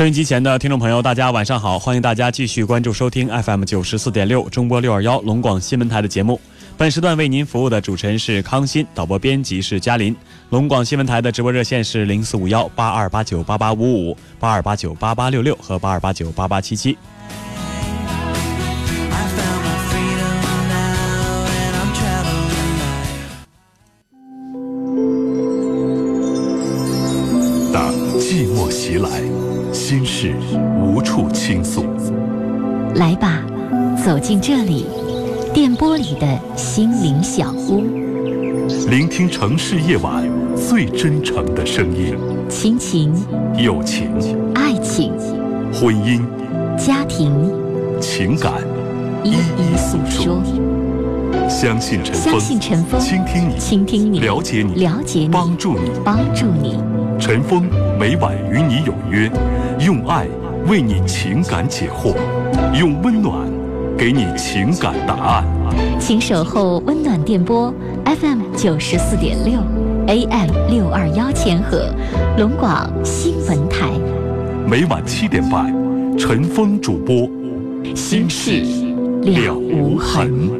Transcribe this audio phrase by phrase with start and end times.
[0.00, 1.78] 收音机前的听众朋友，大家晚上好！
[1.78, 6.40] 欢迎大家继续关注收听 FM 九十四点六中波六二幺龙广新闻台的节目。
[6.78, 10.16] 本时段为您服务的主持人是康欣，导播编辑是嘉林。
[10.48, 16.96] 龙广新闻台的直播热线是零四五幺八二八九八八五五、八二八九八八六六和八二八九八八七七。
[34.30, 34.86] 进这里，
[35.52, 37.82] 电波里的心灵小屋，
[38.88, 40.22] 聆听城市夜晚
[40.54, 42.16] 最真诚的声音。
[42.48, 43.12] 亲情、
[43.58, 44.08] 友情、
[44.54, 45.12] 爱情、
[45.72, 46.22] 婚姻、
[46.78, 47.32] 家庭、
[48.00, 48.52] 情感，
[49.24, 50.40] 一一诉说。
[51.48, 56.78] 相信陈峰，相信陈峰，倾听你，倾听你，了解你，了解你，帮助你，帮助你。
[57.18, 59.28] 陈峰每晚与你有约，
[59.84, 60.28] 用爱
[60.68, 62.14] 为你情感解惑，
[62.78, 63.49] 用温暖
[64.00, 65.44] 给你情感答案。
[65.98, 67.70] 请守候温暖电波
[68.06, 69.60] FM 九十四点六
[70.06, 71.94] ，AM 六二幺千赫，
[72.38, 73.90] 龙广新闻台。
[74.66, 75.70] 每晚七点半，
[76.18, 77.28] 陈峰主播，
[77.94, 78.62] 心事
[79.20, 80.59] 了无痕。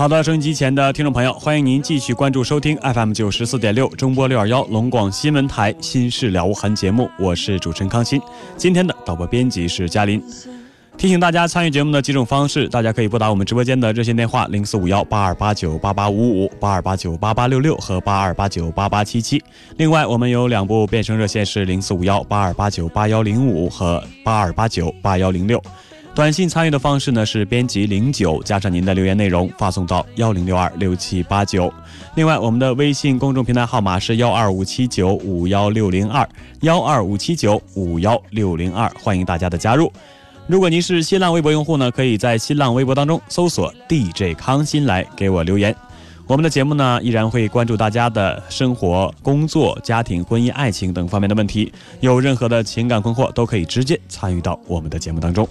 [0.00, 8.18] 好的，收音机前的听众朋友，欢迎您继续关注收听 FM 九十四点六中波六二幺龙广新闻台《心事了无痕》节目，我是主持人康欣。
[8.56, 10.18] 今天的导播编辑是嘉林。
[10.96, 19.42] 提醒大家参与节目的几种方式，大家可以拨打我们直播间的热线电话零四五幺八二八九八八五五、八二八九八八六六和八二八九八八七七。
[19.76, 25.62] 另外，我们有两部变声热线是零四五幺八二八九八幺零五和八二八九八幺零六。
[26.20, 31.72] 短信参与的方式呢是编辑零九加上您的留言内容发送到幺零六二六七八九。
[32.14, 36.28] 另外，我们的微信公众平台号码是幺二五七九五幺六零二
[36.60, 39.90] 幺二五七九五幺六零二，欢迎大家的加入。
[40.46, 45.74] 如果您是新浪微博用户呢，可以在新浪微博当中搜索 DJ 康欣来给我留言。
[46.30, 51.72] 我们的节目呢，依然会关注大家的生活、工作、家庭、婚姻、爱情等方面的问题。
[51.98, 55.44] 有任何的情感困惑，都可以直接参与到我们的节目当中。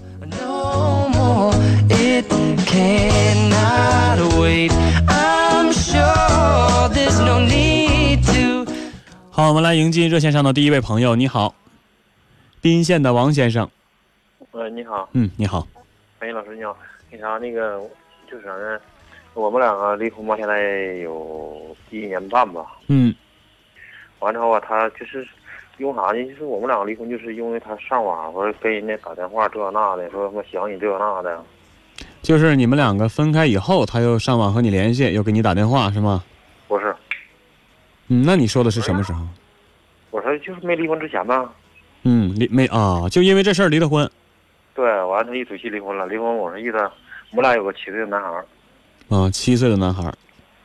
[9.30, 11.14] 好，我们来迎接热线上的第一位朋友。
[11.14, 11.54] 你好，
[12.62, 13.70] 宾县的王先生。
[14.52, 15.10] 喂，你好。
[15.12, 15.68] 嗯，你好。
[16.20, 16.74] 哎，老师你好。
[17.12, 17.82] 那啥，那个
[18.32, 18.80] 就是啥呢？
[19.40, 22.66] 我们两个离婚吧，现在有一年半吧。
[22.88, 23.16] 嗯。
[24.20, 25.26] 完之后啊，他就是
[25.78, 26.22] 用啥呢？
[26.26, 31.42] 就是我们两个离婚，就是因为他上网或者跟人家打电话这那的，说什么想你这那的。
[32.22, 36.22] 就是你们两个分开以后，他又上网和你联系，又给你打电话，是吗？
[36.68, 36.94] 不是。
[38.10, 39.26] 嗯，那你说的是什么时候？
[40.12, 41.50] 我说就是没离婚之前吧。
[42.04, 43.08] 嗯，离没啊？
[43.10, 44.10] 就因为这事儿离的婚。
[44.76, 46.06] 对，完他一嘴气离婚了。
[46.08, 46.78] 离婚，我说意思，
[47.32, 48.46] 我们俩有个七岁的男孩儿。
[49.10, 50.14] 啊，七岁的男孩。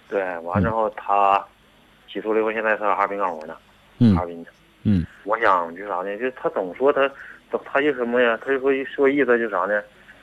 [0.09, 1.43] 对，完之后他
[2.07, 3.57] 起诉离婚，现在在哈尔滨干活呢。
[3.99, 4.15] 嗯。
[4.15, 4.51] 哈尔滨的。
[4.83, 5.05] 嗯。
[5.25, 6.17] 我想就啥呢？
[6.19, 7.11] 就他总说他，
[7.65, 8.39] 他就什么呀？
[8.45, 9.83] 他就说说意思就啥呢？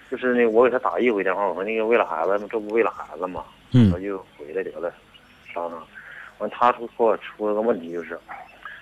[0.10, 3.44] 就是那我给他打一回电话，我说那个为了孩子，这不为了孩子嘛？
[3.72, 3.92] 嗯。
[3.92, 4.94] 他就回来得了，
[5.54, 5.84] 商量。
[6.38, 8.18] 完，他出说出了个问题就是。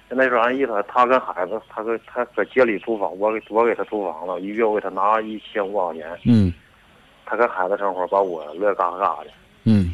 [0.09, 0.83] 现在说啥意思？
[0.87, 6.19] 他跟孩子，他搁他搁街里租房，我给我给他租房子，一月我给他拿一千五百块钱。
[6.25, 6.51] 嗯。
[7.29, 9.27] 他跟孩子生活，把我乐嘎嘎的。
[9.65, 9.93] 嗯。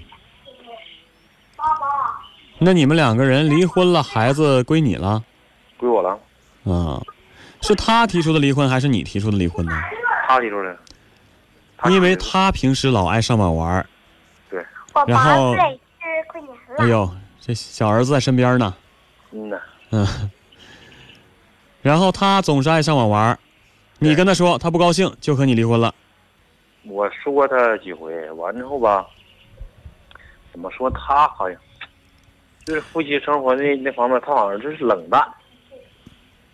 [1.58, 2.22] 爸爸。
[2.58, 5.22] 那你们两个人离婚了，孩子归你了？
[5.76, 6.18] 归我了。
[6.64, 7.02] 啊，
[7.62, 9.74] 是他提出的离婚，还是你提出的离婚呢？
[10.28, 10.78] 他提出的。
[11.90, 13.86] 因为他平时老爱上网玩
[14.50, 14.66] 对。
[15.06, 15.54] 然后。
[16.78, 17.10] 哎呦，
[17.42, 18.74] 这小儿子在身边呢。
[19.32, 19.58] 嗯呐。
[19.92, 20.32] 嗯，
[21.82, 23.38] 然后他总是爱上网玩
[24.00, 25.94] 你跟他说，他不高兴就和你离婚了。
[26.88, 29.08] 我说他几回，完之后吧，
[30.52, 31.60] 怎么说他好像
[32.64, 35.28] 就是夫妻生活那那方面，他好像就是冷淡。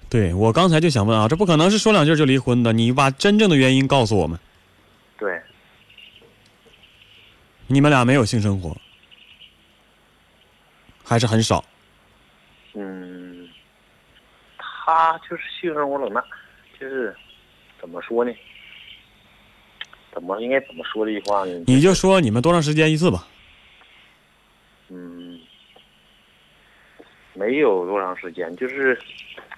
[0.09, 4.39] 对我刚才就想问啊，这不可能是说两句就离婚的，你把真正的原因告诉我们。
[5.17, 5.41] 对，
[7.67, 8.75] 你们俩没有性生活，
[11.03, 11.63] 还是很少。
[12.73, 13.47] 嗯，
[14.57, 16.23] 他就是性生活冷淡，
[16.79, 17.15] 就是
[17.79, 18.33] 怎么说呢？
[20.13, 21.63] 怎么应该怎么说这句话呢？
[21.67, 23.25] 你就说你们多长时间一次吧。
[24.89, 25.39] 嗯，
[27.33, 28.99] 没有多长时间，就是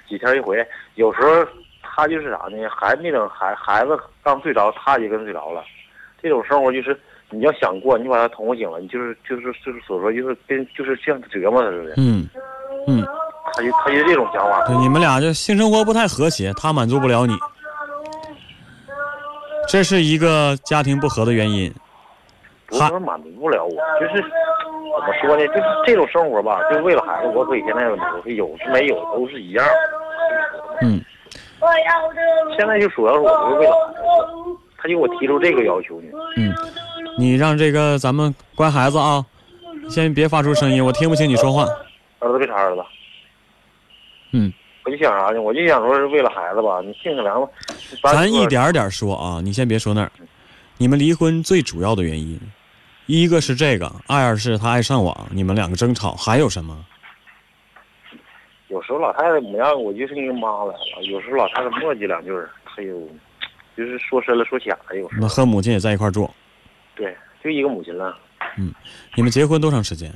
[0.07, 0.65] 几天一回。
[0.95, 1.45] 有时候
[1.81, 2.57] 他就是啥呢？
[2.69, 5.63] 还没等孩孩子刚睡着，他也跟睡着了。
[6.21, 6.97] 这种生活就是
[7.31, 11.94] 你要想过，你把他捅醒了，你就是就是就是所说就是跟就是像折磨他似的。
[11.97, 12.29] 嗯
[12.88, 13.03] 嗯，
[13.53, 14.65] 他就他就这种想法。
[14.67, 17.33] 对，你们俩这性生活不太和谐，他满足不了你，
[19.68, 21.74] 这是一个家庭不和的原因。
[22.68, 24.30] 不是说满足不了我，就是怎
[25.06, 25.48] 么说呢？
[25.48, 29.65] 就是这种生活吧，就是为了孩子，我可以现在我是有是没有都是一样。
[30.81, 31.00] 嗯，
[32.57, 34.00] 现在就主要是我就是为了孩子，
[34.77, 36.07] 他就给我提出这个要求呢。
[36.38, 36.54] 嗯，
[37.18, 39.24] 你让这个咱们乖孩子啊，
[39.89, 41.66] 先别发出声音，我听不清你说话。
[42.19, 42.83] 儿子别查儿子。
[44.31, 44.51] 嗯，
[44.85, 45.41] 我就想啥呢？
[45.41, 47.50] 我就想说是为了孩子吧，你性格良，
[48.03, 50.12] 咱一点点说啊，你先别说那儿。
[50.77, 52.39] 你们离婚最主要的原因，
[53.06, 56.85] 一个是这个，二是他爱上网，你们两个争吵，还有什么？
[58.68, 63.07] 有时候老太太模样我就是那个妈来了，有时候老太太磨叽两句儿，她有，
[63.77, 65.21] 就是说深了说浅了，有时候。
[65.21, 66.30] 那和母亲也在一块儿住，
[66.95, 68.18] 对，就一个母亲了，
[68.57, 68.74] 嗯
[69.15, 70.12] 你们结婚多长时间？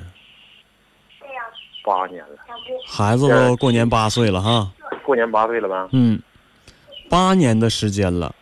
[1.87, 2.35] 八年了，
[2.85, 4.69] 孩子都过年八岁了哈。
[5.05, 5.87] 过年八岁了吧？
[5.93, 6.21] 嗯，
[7.09, 8.35] 八年的时间了，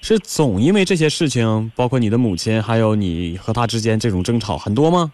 [0.00, 5.12] 是总因为这些事情，包括你的母亲，还有你和他之间这种争吵很多吗？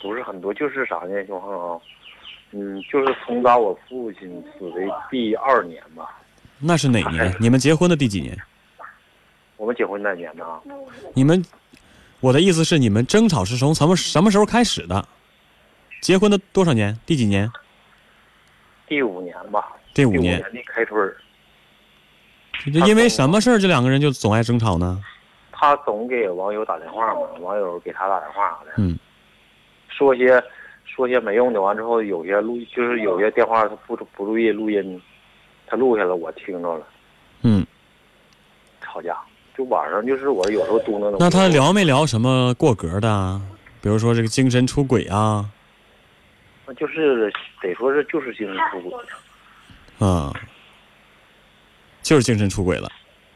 [0.00, 1.78] 不是很多，就是啥呢，兄恒啊？
[2.52, 4.80] 嗯，就是从打我父亲死的
[5.10, 6.08] 第二年吧，
[6.58, 7.32] 那是哪年？
[7.38, 8.34] 你们结婚的第几年？
[9.58, 10.42] 我们结婚那年呢，
[11.12, 11.44] 你们，
[12.20, 15.06] 我的意思是，你们争吵是从什么什么时候开始的？
[16.00, 16.98] 结婚的多少年？
[17.04, 17.50] 第几年？
[18.86, 20.40] 第五年吧，第五年。
[20.40, 21.16] 的开春儿，
[22.72, 25.00] 就因为什么事儿，这两个人就总爱争吵呢？
[25.52, 28.98] 他总给网友打电话嘛，网友给他打电话的，嗯，
[29.88, 30.42] 说些
[30.86, 35.00] 说些没用的，完之后有些录就是有些电话他不不注意录音，
[35.66, 36.86] 他录下来我听着了，
[37.42, 37.66] 嗯，
[38.80, 39.14] 吵架，
[39.54, 41.18] 就晚上就是我有时候嘟囔的。
[41.20, 43.40] 那他聊没聊什么过格的啊？
[43.82, 45.44] 比如说这个精神出轨啊，
[46.74, 48.98] 就是得说是就是精神出轨，
[49.98, 50.32] 啊，
[52.02, 52.88] 就是精神出轨了。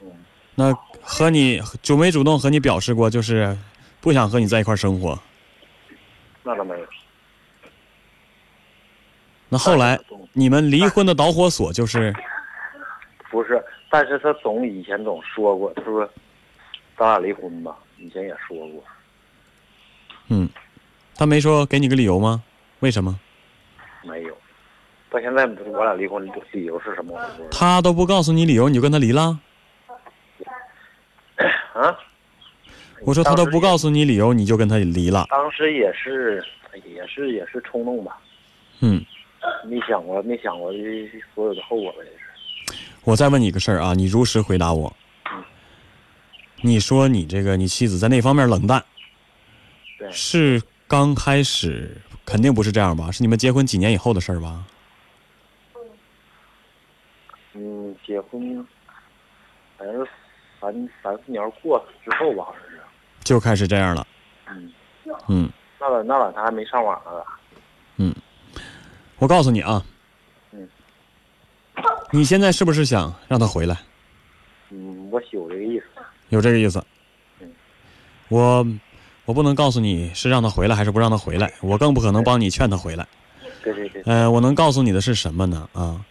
[0.03, 0.11] 嗯，
[0.55, 0.73] 那
[1.03, 3.57] 和你主没主动和你表示过，就是
[4.01, 5.19] 不想和你在一块儿生活？
[6.43, 6.87] 那倒没有。
[9.49, 9.99] 那后来
[10.33, 12.13] 你们离婚的导火索就是，
[13.31, 16.09] 不是，但是他总以前总说过，他说
[16.97, 18.85] 咱俩离婚吧，以前也说过，
[20.29, 20.49] 嗯，
[21.17, 22.43] 他没说给你个理由吗？
[22.85, 23.19] 为什么？
[24.03, 24.37] 没有。
[25.09, 26.23] 到现在我俩离婚
[26.53, 27.19] 理由是什么？
[27.51, 29.41] 他都不告诉你理由，你就跟他离了？
[31.73, 31.97] 啊？
[33.07, 35.27] 我说他都不告诉你理由，你就跟他离了？
[35.31, 36.45] 当时也是，
[36.85, 38.19] 也是也是冲动吧，
[38.81, 39.03] 嗯，
[39.65, 42.79] 没想过没想过这所有的后果吧，也是。
[43.05, 44.95] 我再问你个事儿啊，你如实回答我。
[46.61, 48.85] 你说你这个你妻子在那方面冷淡，
[49.99, 53.11] 对，是刚开始肯定不是这样吧？
[53.11, 54.65] 是你们结婚几年以后的事儿吧？
[57.53, 58.67] 嗯，结婚
[59.79, 60.07] 反正
[60.61, 62.81] 三三四年过之后吧，好像是。
[63.23, 64.07] 就开始这样了。
[64.49, 64.73] 嗯，
[65.29, 67.11] 嗯，那晚那晚他还没上网呢。
[67.97, 68.15] 嗯
[69.19, 69.81] 我告诉你啊，
[70.51, 70.69] 嗯，
[72.11, 73.77] 你现在是不是想让他回来？
[74.71, 75.87] 嗯，我有这个意思。
[76.31, 76.85] 有这个意思
[77.39, 77.55] 嗯。
[78.29, 78.67] 我
[79.25, 83.07] 我不能告诉你是让他回来还是不让他回来，我更不可能帮你劝他回来。
[83.63, 85.69] 对对对，呃，我能告诉你的是什么呢？
[85.73, 86.05] 啊，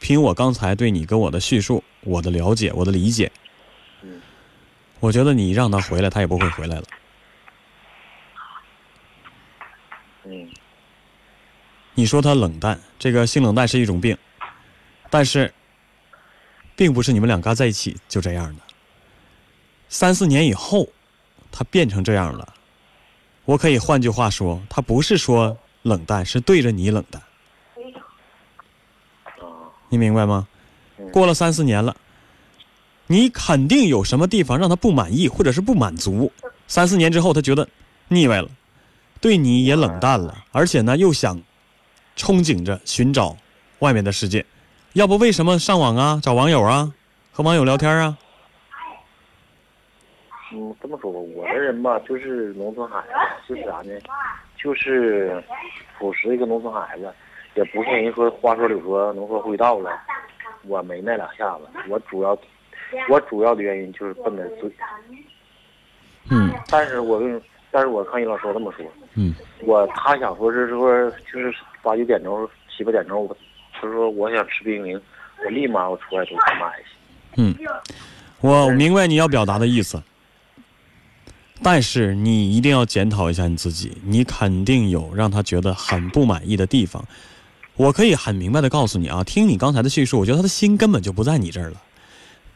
[0.00, 3.30] 凭我刚才对你跟我的叙述，我的了解，我的理解，
[4.02, 4.20] 嗯，
[5.00, 6.84] 我觉得你让他回来，他也不会回来了。
[10.24, 10.48] 嗯
[11.94, 14.16] 你说他冷淡，这个性冷淡是一种病，
[15.10, 15.52] 但是，
[16.76, 18.62] 并不是你们两个在一起就这样的。
[19.88, 20.88] 三四年以后，
[21.50, 22.54] 他变成这样了。
[23.44, 27.22] 我可以换句话说，他不是说冷淡，是对着你冷淡。
[29.38, 30.46] 啊，你明白吗？
[30.98, 31.96] 嗯过了三四年了，
[33.06, 36.30] 你肯定有什么地方让他不满意，或者是不满足。
[36.66, 37.66] 三四年之后，他觉得
[38.08, 38.50] 腻歪了，
[39.20, 41.40] 对你也冷淡了，而且呢，又想
[42.16, 43.36] 憧憬着寻找
[43.78, 44.44] 外面的世界。
[44.94, 46.92] 要不为什么上网啊，找网友啊，
[47.30, 48.18] 和网友聊天啊？
[50.52, 53.08] 嗯，这么说吧，我这人吧，就是农村孩子，
[53.48, 53.92] 就是啥呢？
[54.56, 55.42] 就是
[55.98, 57.12] 朴实一个农村孩子，
[57.54, 59.90] 也不像人说话说柳说能说会道了。
[60.64, 62.36] 我没那两下子，我主要
[63.08, 64.70] 我主要的原因就是奔的嘴。
[66.30, 68.84] 嗯但是我跟但是我看你老师这么说，
[69.14, 73.36] 嗯我他想说是说就是八九点钟七八点钟，我
[73.72, 75.00] 他说我想吃冰淇淋，
[75.44, 76.84] 我立马我出来就去买去。
[77.36, 77.54] 嗯，
[78.40, 80.02] 我明白你要表达的意思，
[81.62, 87.04] 但是你一定要检讨一下你自己，你肯定有让他觉得很不满意的地方。
[87.76, 91.82] 我可以很明白的告诉你啊，听你刚才的叙述，我觉得他的心根本就不在你这儿了，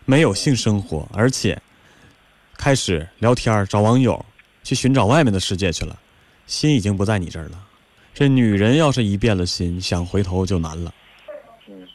[0.04, 1.60] 没有性生活，而且
[2.56, 4.24] 开始聊天儿找网友，
[4.64, 5.98] 去寻找外面的世界去了，
[6.46, 7.62] 心已经不在你这儿了。
[8.14, 10.92] 这女人要是一变了心，想回头就难了。
[11.68, 11.86] 嗯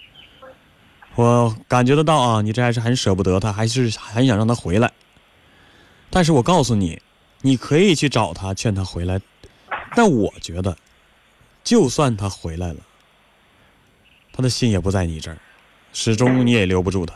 [1.16, 4.92] 我感觉得到啊，你这还是很舍不得他，还是很想让他回来。
[6.18, 7.00] 但是我告诉你，
[7.44, 9.22] 你可以去找他，劝他回来。
[9.96, 10.76] 但我觉得，
[11.64, 12.80] 就算他回来了，
[14.34, 15.38] 他的心也不在你这儿，
[15.94, 17.14] 始终你也留不住他。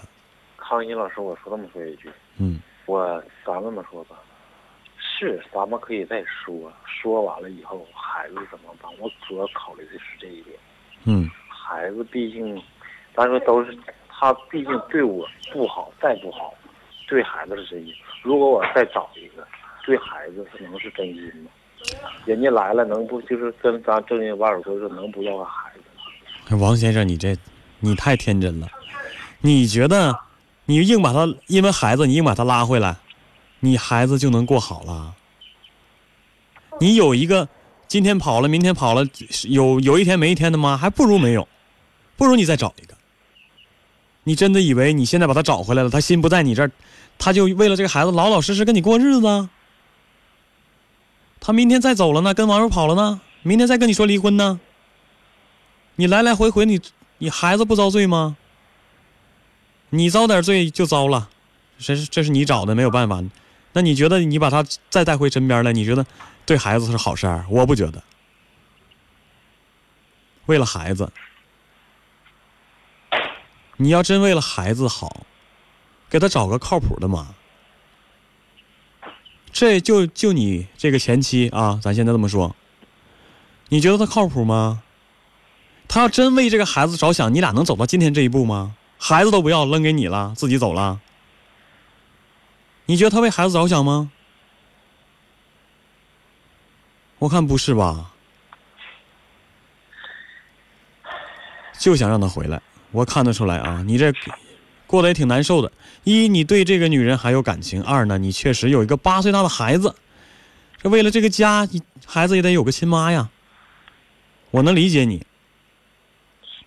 [0.55, 4.15] 康一老师，我说这么说一句，嗯我咱们这么说吧，
[4.99, 8.91] 是咱们可以再说，说完了以后孩子怎么办？
[8.99, 10.55] 我主要考虑的是这一点。
[11.05, 12.55] 嗯孩子毕竟，
[13.15, 13.75] 咱说都是
[14.07, 16.53] 他，毕竟对我不好，再不好，
[17.07, 17.95] 对孩子是真心。
[18.21, 19.47] 如果我再找一个，
[19.85, 21.51] 对孩子他能是真心吗？
[22.25, 26.61] 人家来了能不就是跟咱正经网友说说能不要个孩子吗？
[26.61, 27.35] 王先生，你这
[27.79, 28.67] 你太天真了。
[29.41, 30.15] 你觉得
[30.65, 32.95] 你硬把他因为孩子，你硬把他拉回来，
[33.59, 35.15] 你孩子就能过好了？
[36.79, 37.49] 你有一个
[37.87, 39.03] 今天跑了，明天跑了，
[39.49, 41.47] 有有一天没一天的吗，还不如没有，
[42.15, 42.93] 不如你再找一个。
[44.23, 46.71] 你真的以为你现在把他找回来了，他心不在你这儿，
[47.21, 49.49] 他就为了这个孩子老老实实跟你过日子？
[51.39, 54.59] 他明天再走了呢，跟网友跑了呢，明天再跟你说离婚呢？
[55.97, 56.81] 你来来回回你，
[57.19, 58.37] 你孩子不遭罪吗？
[59.91, 61.29] 你遭点罪就遭了，
[61.77, 63.23] 这是这是你找的，没有办法。
[63.73, 66.03] 那你觉得你把他再带回身边来，你觉得
[66.45, 67.45] 对孩子是好事儿？
[67.49, 68.01] 我不觉得。
[70.47, 71.11] 为了孩子，
[73.77, 75.25] 你要真为了孩子好，
[76.11, 77.33] 给他找个靠谱的嘛。
[79.51, 82.55] 这就就你这个前妻啊，咱现在这么说，
[83.69, 84.83] 你觉得他靠谱吗？
[85.87, 88.75] 他要真为这个孩子着想，你俩能走到今天这一步吗？
[88.97, 91.01] 孩子都不要扔给你了，自己走了。
[92.85, 94.11] 你觉得他为孩子着想吗？
[97.19, 98.11] 我看不是吧，
[101.77, 102.61] 就想让他回来。
[102.91, 104.13] 我看得出来啊，你这
[104.91, 105.71] 过得也挺难受的。
[106.03, 109.95] 一，你对这个女人还有感情；二呢，你确实有一个八岁大的孩子。
[110.83, 113.29] 这为了这个家，你孩子也得有个亲妈呀。
[114.51, 115.25] 我能理解你。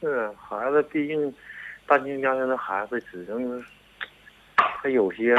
[0.00, 1.34] 是孩子，毕竟
[1.86, 3.62] 单亲家庭的孩子，只能
[4.56, 5.34] 他有些，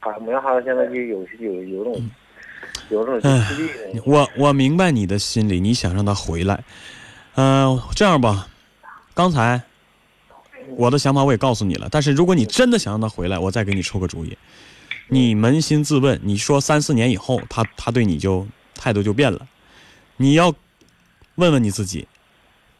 [0.00, 2.10] 俺们家孩子现在就有些有有种
[2.88, 4.02] 有种唉自闭的。
[4.04, 6.64] 我我明白你的心理，你想让他回来。
[7.36, 8.48] 嗯、这样吧，
[9.14, 9.60] 刚才
[10.76, 14.36] 我的想法我也告诉你了，但是如果你真的想让他回来，我再给你出个主意。
[15.08, 19.46] 你扪心自问，你说三四年以后，他他对你就态度就变了，
[20.16, 20.52] 你要
[21.36, 22.08] 问问你自己，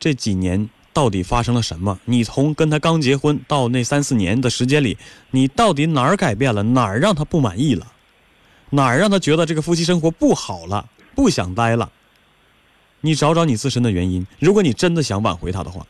[0.00, 2.00] 这几年到底发生了什么？
[2.04, 4.98] 你从跟他刚结婚到那三四年的时间里，
[5.30, 6.62] 你到底哪儿改变了？
[6.62, 7.92] 哪儿让他不满意了？
[8.70, 11.92] 哪儿让他觉得这个夫妻生活不好了，不想待了？
[13.02, 14.26] 你找找你自身的原因。
[14.40, 15.86] 如果你真的想挽回他的话，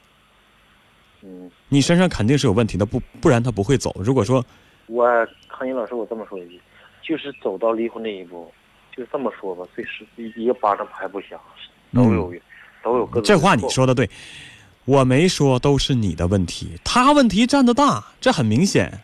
[1.68, 3.94] 你身上肯定是有问题的，不不然他不会走。
[3.98, 4.44] 如果说
[4.86, 5.04] 我
[5.48, 6.60] 康英老师，我这么说一句，
[7.02, 8.52] 就是走到离婚这一步，
[8.96, 11.38] 就这么说吧，最是一个巴掌拍不响，
[11.92, 12.32] 都有、
[12.84, 14.08] 都有各种这话你说的对，
[14.84, 19.00] 我没说都是你的问题，他问题占的大，这很明显。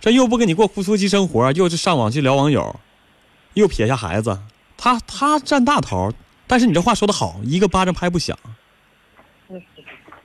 [0.00, 2.78] 这又不跟你过夫妻生活，又是上网去聊网友，
[3.54, 4.38] 又撇下孩子，
[4.76, 6.12] 他他占大头。
[6.46, 8.38] 但是你这话说的好，一个巴掌拍不响。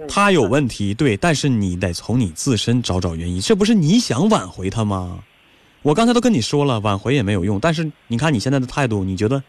[0.08, 5.24] 他有问题，对，但是你得从你自身找找原因，这不是你想挽回他吗？
[5.82, 7.60] 我刚才都跟你说了，挽回也没有用。
[7.60, 9.44] 但是你看你现在的态度，你觉得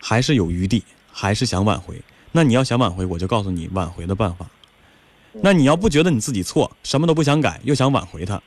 [0.00, 2.00] 还是有余地，还是想挽回？
[2.32, 4.46] 那你要想挽回，我就告诉你挽回的办法。
[5.32, 8.40] 那你要不觉得你自己错，什么都不想改，又想挽回他，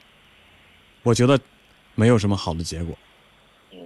[1.03, 1.39] 我我觉得
[1.95, 2.95] 没有什么好的结果。
[3.71, 3.79] 嗯，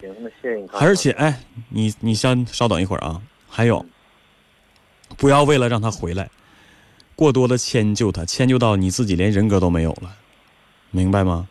[0.00, 0.66] 行，那谢谢你。
[0.72, 3.20] 而且，哎，你你先稍等一会儿啊。
[3.46, 3.84] 还有，
[5.18, 6.30] 不要为了让他回来，
[7.14, 10.10] 过多的迁就他，迁就到你自己连人格都没有了，
[10.90, 11.48] 明白吗？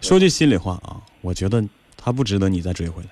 [0.00, 1.62] 说句心里话啊，我觉得
[1.96, 3.08] 他不值得你再追回来。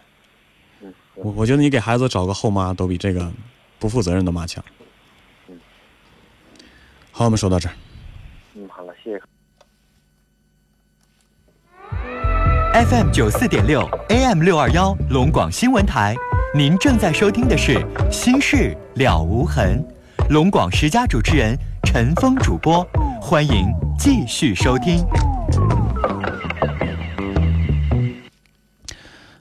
[0.82, 3.30] 嗯，我我觉得你给孩子找个后妈都比这个
[3.78, 4.64] 不负责任的妈强。
[5.48, 5.58] 嗯，
[7.12, 7.74] 好，我们说到这儿。
[8.54, 9.22] 嗯，好了，谢谢。
[12.72, 16.14] FM 九四点六，AM 六二幺，龙广新闻台。
[16.54, 17.74] 您正在收听的是
[18.10, 19.84] 《心事了无痕》，
[20.30, 21.54] 龙广十佳主持人
[21.90, 22.86] 陈峰主播，
[23.18, 23.66] 欢迎
[23.98, 25.02] 继续收听。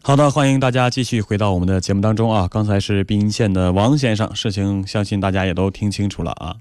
[0.02, 2.48] 好的，欢迎大家继续回到我们的节目当中啊！
[2.50, 6.56] 刚才是滨县的王先生，事情相信大家也都听清楚了啊。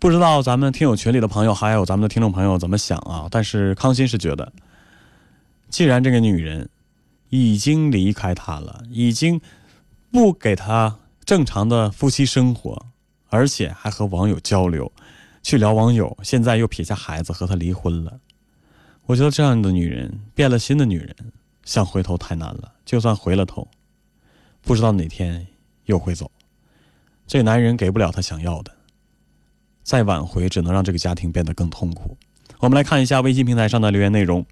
[0.00, 3.28] 不知道咱们听友群里的朋友，还有咱们的听众朋友怎么想啊？
[3.30, 4.52] 但是康欣是觉得，
[5.68, 6.68] 既然这个女人
[7.28, 9.40] 已经离开他了，已经
[10.10, 12.86] 不给他正常的夫妻生活，
[13.34, 14.92] 而且还和网友交流，
[15.42, 18.20] 去聊网友，现在又撇下孩子和他离婚了。
[19.06, 21.16] 我觉得这样的女人，变了心的女人。
[21.64, 23.66] 想回头太难了，就算回了头，
[24.62, 25.44] 不知道哪天
[25.86, 26.30] 又会走。
[27.26, 28.70] 这男人给不了她想要的，
[29.82, 32.16] 再挽回只能让这个家庭变得更痛苦。
[32.60, 34.46] 我们来看一下微信平台上的留言内容。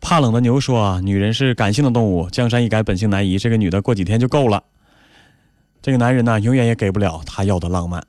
[0.00, 3.38] 怕冷的牛说：“啊，女人是感性的动物，江山易改，本性难移。
[3.38, 4.64] 这个女的过几天就够了。
[5.86, 8.04] 这个男人呢，永远也给不了他要的浪漫。”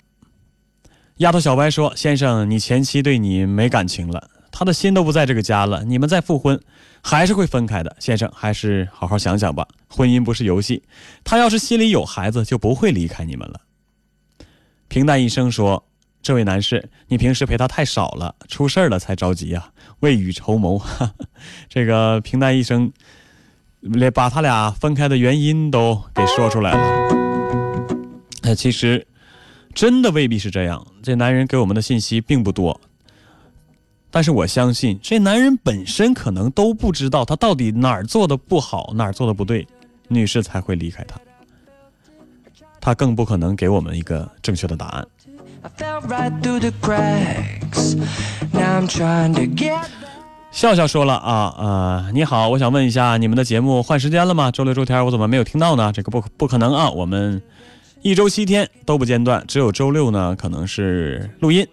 [1.17, 6.59] 丫头小白说：“先生，你前妻对你没感情了。”他的心都不在这个家了，你们再复婚，
[7.03, 7.95] 还是会分开的。
[7.99, 9.67] 先生，还是好好想想吧。
[9.87, 10.81] 婚姻不是游戏，
[11.23, 13.61] 他要是心里有孩子，就不会离开你们了。
[14.87, 15.85] 平淡一生说
[16.23, 20.81] ：“这位男士，你平时陪他太少了，出事了才着急呀，未雨绸缪。
[21.69, 22.91] 这个平淡一生，
[23.81, 27.16] 连把他俩分开的原因都给说出来了。
[28.47, 29.05] 那其实，
[29.73, 30.87] 真的未必是这样。
[31.03, 32.79] 这男人给我们的信息并不多。
[34.09, 39.67] 但是我相信，这男人本身可能都不知道他到底哪儿做的不好，哪儿做的不对，
[40.07, 41.19] 女士才会离开他。
[42.79, 45.05] 他更不可能给我们一个正确的答案。
[50.49, 54.49] 笑笑说了啊呃，你好，我想问一下，你们的节目换时间了吗？
[54.49, 55.91] 周六周天我怎么没有听到呢？
[55.91, 57.41] 这个不不可能啊，我们
[58.07, 61.67] 一周七天都不间断，只有周六呢可能是录音，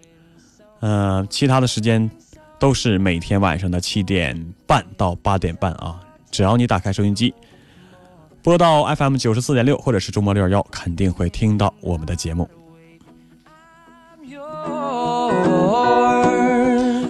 [0.81, 2.11] 呃，其他的时间。
[2.57, 4.33] 都是每天晚上的七点
[4.65, 5.99] 半到八点半啊！
[6.31, 7.33] 只要你打开收音机，
[8.41, 12.49] 播到 FM 九十四点六，或者是周末六二幺，肯定会听到我们的节目。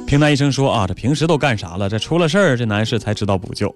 [0.07, 1.87] 平淡医生说啊，这平时都干啥了？
[1.87, 3.73] 这出了事儿，这男士才知道补救。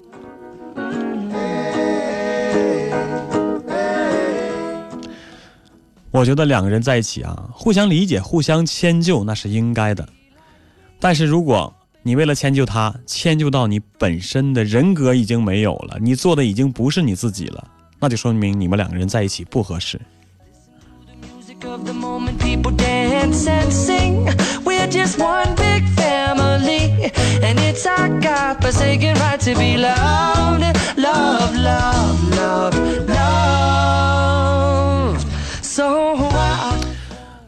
[6.12, 10.08] 我觉得两个人在一起啊，互相理解、互相迁就，那是应该的。
[11.00, 17.64] 但是如果你为了迁就他，迁就到你本身的人格已经没有了，你做的已经不是你自己了，
[18.00, 20.00] 那就说明你们两个人在一起不合适。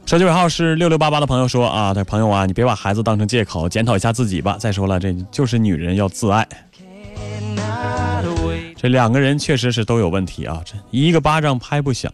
[0.06, 4.58] 手机尾号是六六八八的朋友说啊，他朋友啊，你别把孩子当成借口，检讨一下自己吧。
[4.60, 6.48] 再说了，这就是女人要自爱。
[8.76, 12.12] 这两个人确实是都有问题啊，这一个巴掌拍不响，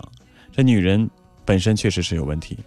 [0.56, 1.10] 这女人
[1.44, 2.58] 本身确实是有问题。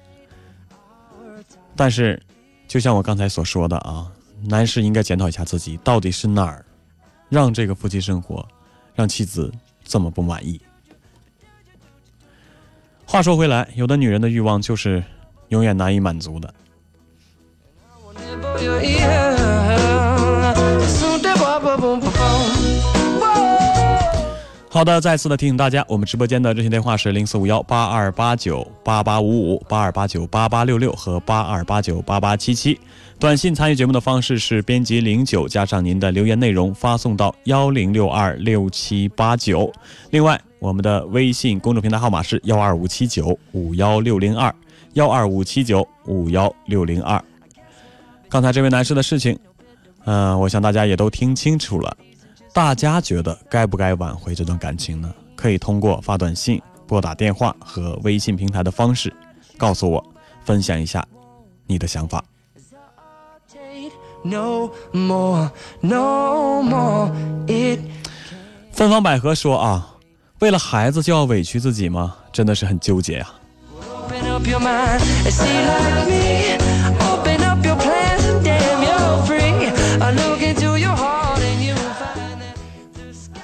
[1.74, 2.20] 但是，
[2.68, 4.07] 就像我刚才所说的啊，
[4.46, 6.62] 男士应该检讨一下自己，到底是哪儿
[7.31, 8.46] 让这个夫妻生活
[8.94, 9.50] 让妻子
[9.83, 10.61] 这么不满意。
[13.11, 15.03] 话说回来，有的女人的欲望就是。
[15.51, 16.55] 永远难以满足的。
[24.68, 32.79] 好的，再次的提醒大家，我们直播间的热线电话是零四五幺八二八九八八五五、八二八九八八六六和八二八九八八七七。
[33.20, 39.70] 短信参与节目的方式是编辑零九加上您的留言内容发送到幺零六二六七八九。
[40.09, 44.52] 另外，我们的微信公众平台号码是幺二五七九五幺六零二。
[44.94, 47.22] 幺二五七九五幺六零二，
[48.28, 49.38] 刚才这位男士的事情，
[50.06, 51.94] 嗯，我想大家也都听清楚了。
[52.54, 55.14] 大家觉得该不该挽回这段感情呢？
[55.37, 59.14] 可以通过发短信、拨打电话和微信平台的方式
[59.59, 60.02] 告诉我，
[60.42, 61.06] 分享一下
[61.66, 62.24] 你的想法。
[64.22, 67.11] No more, no more.
[67.46, 67.80] It
[68.72, 69.87] 芬芳百合说啊，
[70.40, 72.14] 为了孩子就要委屈自己吗？
[72.33, 73.35] 真的是很纠结啊。
[74.11, 76.59] open up your mind and see like me.
[77.12, 79.70] Open up your plans and damn, you're free.
[80.00, 82.56] I look into your heart and you'll find that
[82.94, 83.40] the sky.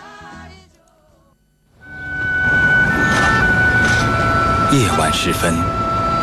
[4.72, 5.54] 夜晚时分，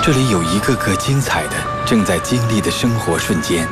[0.01, 1.53] 这里有一个个精彩的
[1.85, 3.67] 正在经历的生活瞬间。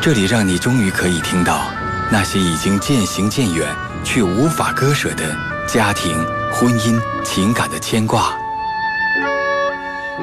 [0.00, 1.70] 这里让你终于可以听到
[2.10, 3.68] 那些已经渐行渐远
[4.04, 6.16] 却无法割舍的家庭、
[6.52, 8.32] 婚姻、情感的牵挂。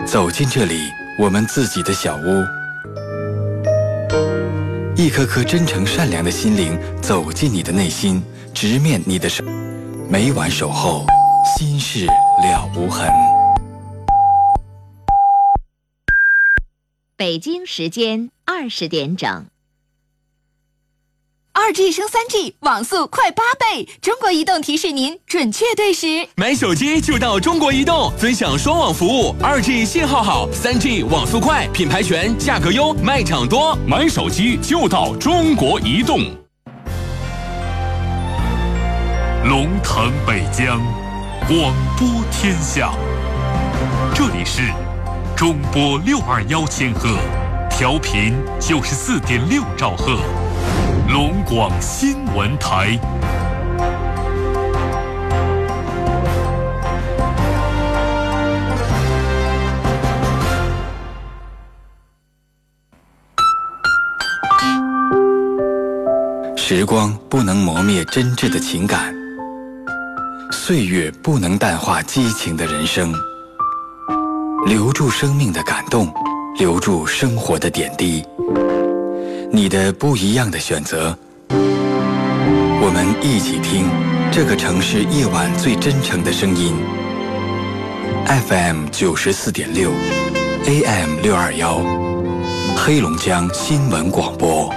[0.05, 2.43] 走进这里，我们自己的小屋，
[4.95, 9.45] 一颗颗真诚善良的心灵走进你的内心，直面你的生。
[10.09, 11.05] 每晚守候，
[11.57, 13.11] 心事了无痕。
[17.17, 19.45] 北京时间二十点整。
[21.57, 23.87] 二 G 升三 G，网速快八倍！
[24.01, 26.27] 中国移动提示您准确对时。
[26.35, 33.73] 买手机就到中国移动，尊享双网服务，二 G 信号好，三 G 网速快，品牌全，价格优，卖场多。
[33.87, 36.19] 买手机就到中国移动。
[39.45, 40.81] 龙腾北疆，
[41.47, 42.91] 广播天下。
[44.13, 44.61] 这里是
[45.37, 47.17] 中波六二幺千赫，
[47.69, 50.19] 调频九十四点六兆赫，
[51.15, 52.99] 龙广新闻台。
[66.58, 69.15] 时光不能磨灭真挚的情感，
[70.51, 73.13] 岁月不能淡化激情的人生。
[74.65, 76.13] 留住生命的感动，
[76.58, 78.21] 留住生活的点滴。
[79.55, 83.85] 你的不一样的选择，我们一起听
[84.29, 86.75] 这个城市夜晚最真诚的声音。
[88.49, 89.93] FM 九十四点六
[90.65, 91.79] ，AM 六二幺，
[92.75, 94.69] 黑龙江新闻广播。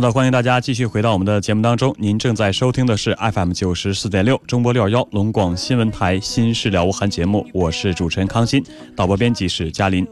[0.00, 1.94] 好的，欢迎大家继续回到我们的节目当中。
[1.98, 8.64] 您正在收听的是 FM 九十四点六中波六二幺龙广新闻台《新事了无痕》节目，我是主持人康欣，
[8.96, 10.06] 导播编辑是嘉林。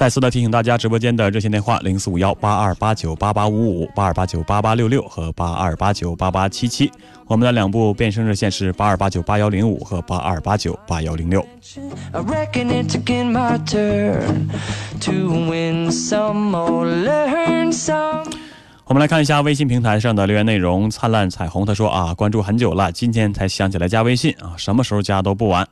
[0.00, 6.90] 再次的提醒大家，直播间的热线电话零四五幺八二八九八八五五、八二八九八八六六和八二八九八八七七。
[7.26, 11.46] 我们的两部变声热线是八二八九八幺零五和八二八九八幺零六。
[18.86, 20.90] 我们来看一下微信平台上的留言内容。
[20.90, 25.68] 灿烂彩虹他说啊，关注很久了，今天才想起来加微信啊，什么时候加都不晚。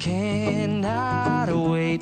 [0.00, 2.00] Cannot wait.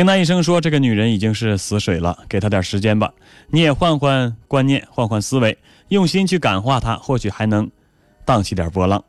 [0.00, 0.02] Yours.
[0.02, 3.12] 平淡一生说，这个女人已经是死水了，给她点时间吧。
[3.48, 5.58] 你也换换观念，换换思维，
[5.88, 7.70] 用心去感化她，或许还能
[8.24, 9.04] 荡起点波浪。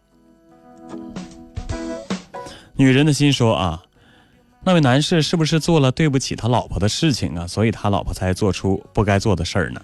[2.76, 3.82] 女人的心说啊，
[4.66, 7.48] 那位男士是不是做了对不起他老婆的事情啊？
[7.48, 9.82] 所以他老婆才做出不该做的事儿呢？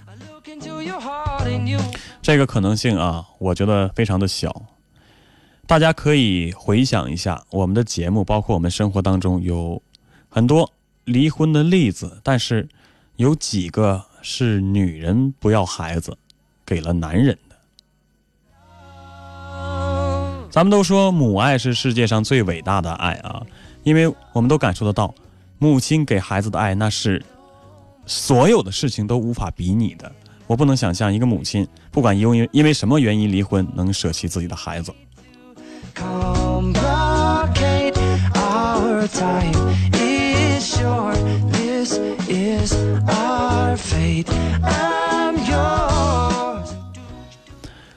[2.22, 4.54] 这个可能性啊，我觉得非常的小。
[5.65, 9.82] 大家可以回想一下我们的节目，包括我们生活当中有
[10.28, 10.70] 很多
[11.08, 12.67] 离婚的例子，但是
[13.15, 16.17] 有几个是女人不要孩子，
[16.65, 17.56] 给了男人的。
[20.52, 23.41] 咱们都说母爱是世界上最伟大的爱啊，
[23.84, 25.15] 因为我们都感受得到，
[25.60, 27.24] 母亲给孩子的爱那是
[28.06, 30.12] 所有的事情都无法比拟的。
[30.46, 34.93] 我不能想象一个母亲，不管因为因为什么原因离婚，能舍弃自己的孩子。
[40.58, 41.17] Complicate our time is short.
[41.52, 42.74] This is
[43.08, 44.30] our fate.
[44.63, 46.74] I'm yours.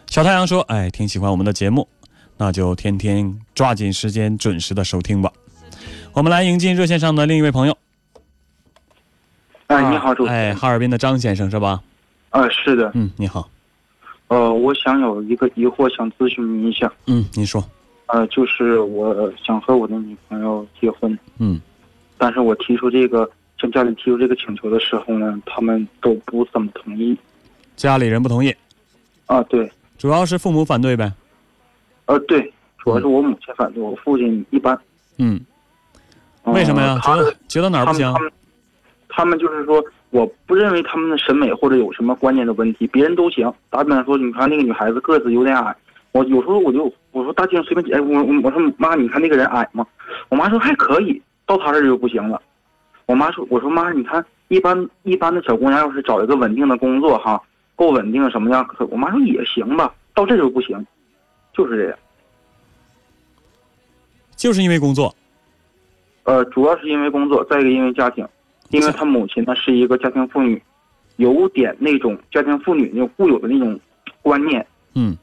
[0.07, 1.88] 小太阳说：“哎，挺喜欢我们的节目，
[2.37, 5.33] 那就天天抓紧时间准时的收听吧。”
[6.12, 7.77] 我们来迎进热线上的另一位朋友。
[9.68, 11.81] 哎，你好，主持哎，哈尔滨的张先生是吧？
[12.31, 12.90] 呃，是的。
[12.94, 13.49] 嗯，你好。
[14.27, 16.92] 呃，我想有一个疑惑，想咨询您一下。
[17.07, 17.64] 嗯，您说。
[18.07, 21.61] 呃，就是我想和我的女朋友结婚，嗯
[22.20, 23.28] 但是我提出这个
[23.59, 27.16] 向家里提出这个请求的时候呢，他们都不怎么同意。
[27.76, 28.54] 家里人不同意，
[29.24, 31.11] 啊，对，主要是父母反对呗。
[32.04, 34.78] 呃，对，主要是我母亲反对，我父亲一般。
[35.16, 35.40] 嗯，
[36.44, 36.98] 嗯为什么呀？
[37.02, 38.14] 觉得觉得哪儿不行
[39.09, 43.50] 他们就是说，我不认为他们的审美或者有什么观念的问题，别人都行。
[43.70, 45.74] 打比方说，你看那个女孩子个子有点矮，
[46.12, 49.87] 我有时候我就我说大街上随便挤，哎，我我我说妈，你看那个人矮吗？
[50.28, 51.20] 我妈说还可以，
[51.51, 52.41] 到他这儿就不行了。
[53.07, 57.43] 我妈说，我说妈，你看一般一般的小姑娘要是找一个稳定的工作哈，
[57.75, 58.65] 够稳定什么样？
[58.69, 60.87] 可我妈说也行吧，到这就不行，
[61.53, 61.99] 就是这样。
[64.37, 65.13] 就是因为工作。
[66.23, 68.25] 呃，主要是因为工作，再一个因为家庭，
[68.69, 70.63] 因为他母亲呢是一个家庭妇女，
[71.17, 73.77] 有点那种家庭妇女那种固有的那种
[74.23, 75.19] 观念，嗯，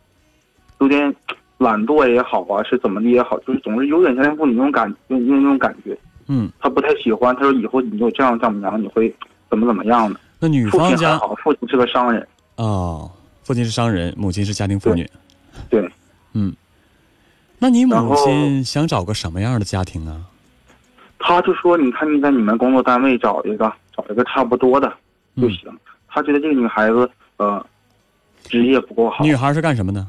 [0.82, 1.16] 有点
[1.58, 7.36] 懒惰也好啊，是怎么的也好，就是总是有点家庭妇女那种感那那种感觉，嗯，他不太喜欢。
[7.36, 9.13] 他说以后你有这样丈母娘，你会
[9.50, 10.20] 怎么怎么样的？
[10.40, 13.10] 那女方家父亲是个商人，哦，
[13.44, 15.10] 父亲是商人，母亲是家庭妇女。
[15.70, 15.90] 对，
[16.34, 16.54] 嗯，
[17.58, 20.22] 那你母亲想找个什么样的家庭啊？
[21.20, 24.94] 他就说你看你在你们工作单位找一个，找一个差不多的
[25.36, 25.76] 就行。
[26.08, 27.66] 他觉得这个女孩子呃
[28.44, 30.06] 职业不够好，女孩是干什么的？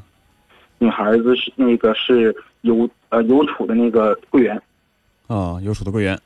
[0.77, 4.61] 女孩子是那个是邮呃邮储的那个柜员，
[5.29, 6.19] 哦，邮储的柜员。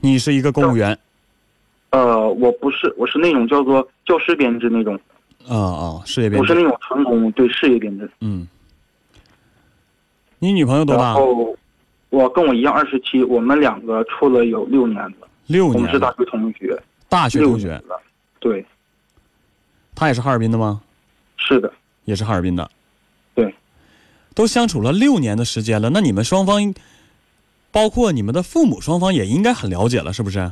[0.00, 0.96] 你是一个公务员。
[1.90, 4.94] 呃，我不是，我是那种叫做教师编制那种，
[5.48, 6.46] 啊啊，事业编制。
[6.46, 8.08] 不是那种纯公，对事业编制。
[8.20, 8.46] 嗯。
[10.38, 11.14] 你女朋友多大然？
[11.14, 11.56] 后
[12.10, 15.78] 我跟我一样二十七，我们两个处了有六年了，六年了。
[15.78, 16.80] 我们是大学同学。
[17.08, 17.82] 大学同学。
[18.38, 18.64] 对，
[19.96, 20.80] 她也是哈尔滨的吗？
[21.36, 21.72] 是的。
[22.04, 22.70] 也是哈尔滨的。
[23.34, 23.52] 对。
[24.38, 26.72] 都相处了六年的时间了，那你们双方，
[27.72, 30.48] 包括你们的父母双方也应该很了解了，是不是？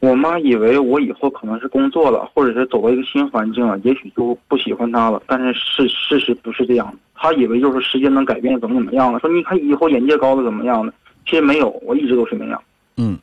[0.00, 5.22] 我妈以为我以后可能是工作了，或者是走到一个新环境了，也许就不喜欢她了。
[5.26, 9.18] 但是事事实不是这样的，她以为就是时间能改变怎么怎么样了。
[9.20, 10.92] 说你看以后眼界高了怎么样的，
[11.24, 12.62] 其实没有，我一直都是那样。
[12.98, 13.18] 嗯，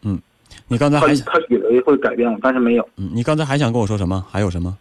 [0.00, 0.18] 嗯，
[0.68, 2.88] 你刚才还她以为会改变我，但是没有。
[2.96, 4.24] 嗯，你刚才还想跟我说什么？
[4.30, 4.74] 还有什么？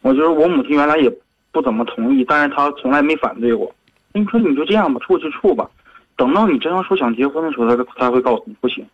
[0.00, 1.08] 我觉得我母亲原来也
[1.52, 3.72] 不怎么同意，但是她从来没反对过。
[4.12, 5.68] 你说你就这样吧，处就处吧，
[6.16, 8.86] 等到你真要说想结婚的时候，他他会告诉你不行。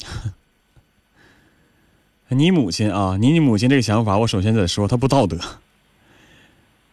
[2.28, 5.38] 你母亲啊，你你母亲这个想法，我首先得说，她不道德。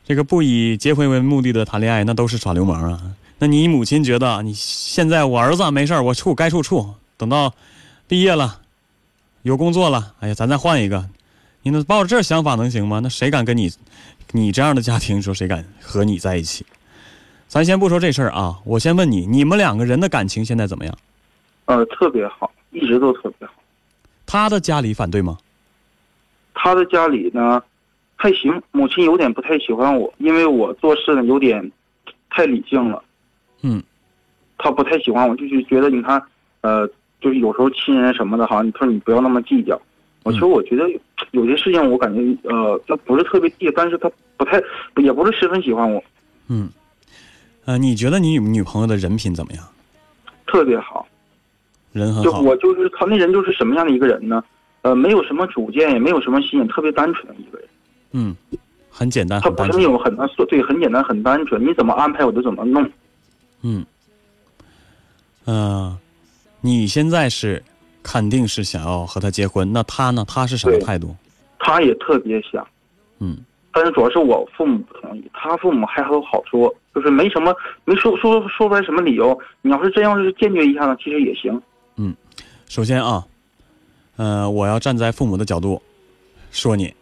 [0.05, 3.01] 这个不以结婚为目的的谈恋爱，那都是耍流氓啊。
[3.39, 7.53] 那你母亲觉得你现在我儿子没事儿我处该处处，等到
[8.07, 8.61] 毕业了，
[9.41, 11.09] 有工作了，哎呀，咱再换一个。
[11.63, 12.99] 你那抱着这想法能行吗？
[13.01, 13.71] 那谁敢跟你，
[14.31, 16.65] 你这样的家庭，说谁敢和你在一起？
[17.53, 20.97] 咱先不说这事儿啊，我先问你，你们两个人的感情现在怎么样？
[21.65, 23.53] 呃，特别好，一直都特别好。
[24.25, 25.37] 他的家里反对吗？
[26.55, 27.61] 他的家里呢，
[28.15, 28.59] 还行。
[28.71, 31.71] 母亲有点不太喜欢我，因为我做事呢有点
[32.31, 33.03] 太理性了。
[33.61, 33.83] 嗯，
[34.57, 36.19] 他不太喜欢我，就是觉得你看，
[36.61, 36.89] 呃，
[37.21, 39.79] 就是有时候亲人什么的哈，你说你不要那么计较。
[40.23, 44.59] 我其实我觉得有有些事情我感觉呃，他不是特别计，但是他不太
[44.95, 46.03] 也不是十分喜欢我，
[46.47, 46.67] 嗯，
[47.65, 49.63] 呃，你觉得你女女朋友的人品怎么样？
[50.47, 51.07] 特别好。
[51.91, 52.41] 人很好。
[52.41, 54.43] 我就是他那人就是什么样的一个人呢？
[54.81, 57.67] 呃，没有什么主见，也没有什么心眼，特别单纯的一个人。
[58.11, 58.35] 嗯，
[58.89, 59.81] 很简单，他不很单纯。
[59.81, 61.65] 是那种很难说，对，很简单，很单纯。
[61.65, 62.89] 你怎么安排我就怎么弄。
[63.61, 63.85] 嗯，
[65.45, 65.97] 呃，
[66.59, 67.63] 你现在是
[68.03, 70.25] 肯定是想要和他结婚，那他呢？
[70.27, 71.15] 他是什么态度？
[71.59, 72.67] 他也特别想，
[73.19, 73.37] 嗯，
[73.71, 79.37] 但是主要是我父母不同意，他父母还好好说，就是没什么没说说说出来什么理由。
[79.61, 81.61] 你要是真要是坚决一下呢，其实也行。
[81.95, 82.15] 嗯，
[82.67, 83.25] 首先啊，
[84.15, 85.81] 呃，我要站在父母的角度
[86.51, 86.93] 说你，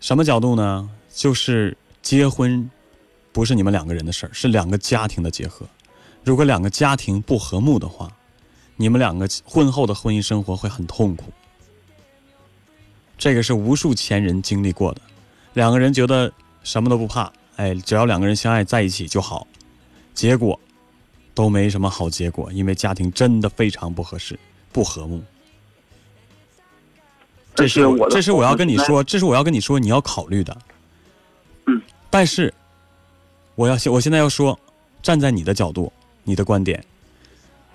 [0.00, 0.88] 什么角度呢？
[1.12, 2.68] 就是结婚
[3.32, 5.64] 不是你们两个人的事儿，是两个家庭的结合。
[6.24, 8.10] 如果两个家庭不和睦的话，
[8.76, 11.32] 你们两个婚后的婚姻生活会很痛苦。
[13.16, 15.00] 这个是无数前人经历过的，
[15.52, 16.32] 两个人觉得
[16.64, 19.46] 什么都不怕，哎，只要两个人相爱在一起就好，
[20.12, 20.58] 结果
[21.34, 24.38] 都没什么好结果，因为家庭真的非常不合适、
[24.72, 25.22] 不和睦。
[27.54, 30.56] 这是我这是我要跟你说，这是我要跟你说你要考虑的。
[31.66, 32.52] 嗯，但是
[33.54, 34.58] 我要我现在要说，
[35.00, 35.92] 站在你的角度、
[36.24, 36.84] 你的观点，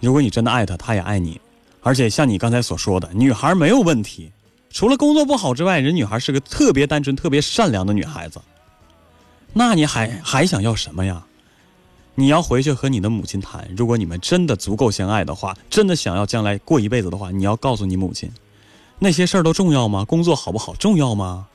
[0.01, 1.39] 如果你真的爱他，他也爱你，
[1.81, 4.29] 而且像你刚才所说的，女孩没有问题，
[4.69, 8.41] 除了工作不好之外，人女孩是个特别单纯、特别善良的女孩子。
[9.59, 11.25] 那你还还想要什么呀？
[12.15, 18.31] 你要回去和你的母亲谈，如果你们真的足够相爱的话，真的想要将来过一辈子的话，你要告诉你母亲，
[18.99, 20.05] 那些事儿都重要吗？
[20.05, 21.47] 工作好不好重要吗？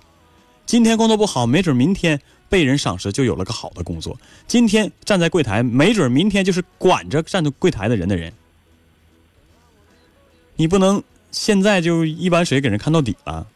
[0.67, 4.21] 今天工作不好，没准明天被人赏识，就有了个好的工作。
[4.47, 8.31] 今天站在柜台，没准明天就是管着站在柜台的人的人。
[10.57, 13.47] 你不能现在就一碗水给人看到底了。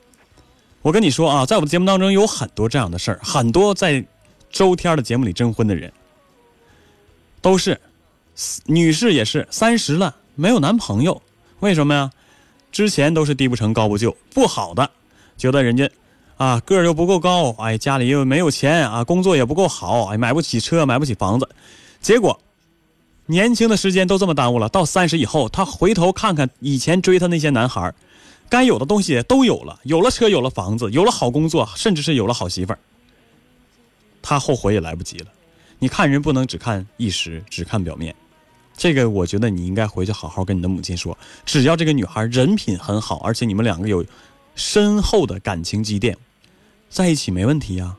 [0.80, 4.02] 我跟你说啊，在我的节目当中有很多这样的事儿，很多在
[4.50, 5.92] 周天的节目里征婚的人，
[7.40, 7.80] 都是
[8.66, 11.20] 女士也是三十了没有男朋友，
[11.60, 12.10] 为什么呀？
[12.70, 14.90] 之前都是低不成高不就，不好的，
[15.36, 15.90] 觉得人家
[16.36, 21.48] 啊个儿又不够高，哎家里又没有钱啊，工作也不够好，哎买不起车买不起房子，
[22.00, 22.38] 结果
[23.26, 27.92] 年轻的时间都这么耽误了，到三十以后，他回头看看以前追他那些男孩
[28.50, 32.78] 该有的东西也都有了，有了车有了房子有了好工作，甚至是有了好媳妇儿，
[34.28, 35.26] 他后悔也来不及了。
[35.78, 38.14] 你看人不能只看一时，只看表面。
[38.74, 44.04] 这个我觉得你应该回去好好跟你的母亲说，只要这个女孩人品很好，而且你们两个有
[44.54, 46.14] 深厚的感情积淀，
[46.90, 47.96] 在一起没问题呀。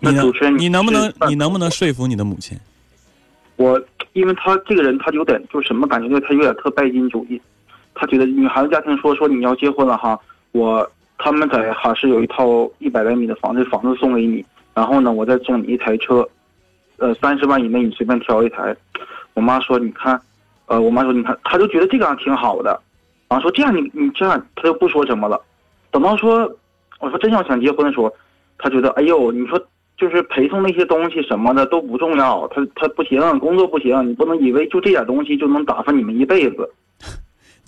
[0.00, 2.58] 你能你能不能你能不能说服你的母亲？
[3.54, 3.80] 我
[4.12, 6.20] 因为他这个人，他有点就什么感觉呢？
[6.26, 7.40] 他有点特拜金主义，
[7.94, 10.18] 他觉得女孩子家庭说说你要结婚了哈，
[10.50, 16.26] 我他们在哈市有一套一百来米的房子，房子送给你，然后呢，我再送你一台车。
[16.96, 18.74] 呃，三十万以内你随便挑一台。
[19.34, 20.20] 我妈说，你看，
[20.66, 22.80] 呃，我妈说，你看，她就觉得这个样挺好的。
[23.28, 25.40] 然后说这样你你这样，她就不说什么了。
[25.90, 26.50] 等到说，
[26.98, 28.12] 我说真要想结婚的时候，
[28.58, 29.60] 她觉得，哎呦，你说
[29.96, 36.68] 就是陪送那些东西什么的都不重要，她她不行，工作不行，你不能以为就这点东西就能打发你们一辈子。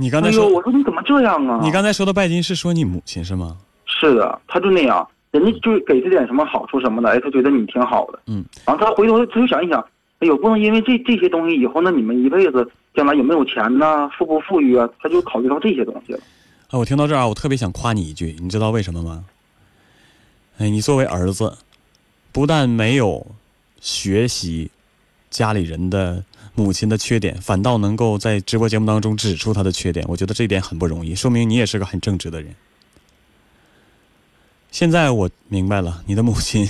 [0.00, 1.60] 你刚才说，我说你怎么这样啊？
[1.62, 3.58] 你刚才说的拜金是说你母亲是吗？
[3.84, 5.06] 是的，他就那样。
[5.30, 9.78] 人家就是给他点什么好处什么的，哎，他觉得你挺好的，嗯，然后他回头他就想一想，
[10.20, 14.08] 哎呦，不能因为这这些东西以后那你们一辈子将来有没有钱呢？
[14.16, 14.88] 富不富裕啊？
[15.00, 16.20] 他就考虑到这些东西了。
[16.70, 19.24] 啊，我听到这儿啊，我特别想夸你一句，你知道为什么吗？
[20.58, 21.58] 哎，你作为儿子，
[22.32, 23.26] 不但没有
[23.80, 24.70] 学习
[25.28, 32.54] 家里人的母亲的缺点，反倒能够在直播节目当中指出她的缺点，我觉得这一点很不容易，说明你也是个很正直的人。
[34.70, 36.68] 现在我明白了，你的母亲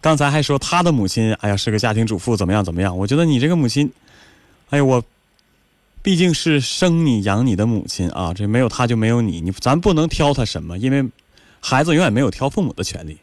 [0.00, 2.96] 刚才还说她的母亲，哎呀是个家庭主妇，怎么样怎么样？
[2.96, 3.92] 我觉得你这个母亲，
[4.70, 5.02] 哎呀我
[6.02, 11.08] 毕竟是生你养你的母亲啊，这没有她就没有你，你咱不能挑她什么，因为
[11.60, 13.18] 孩子永远没有挑父母的权利。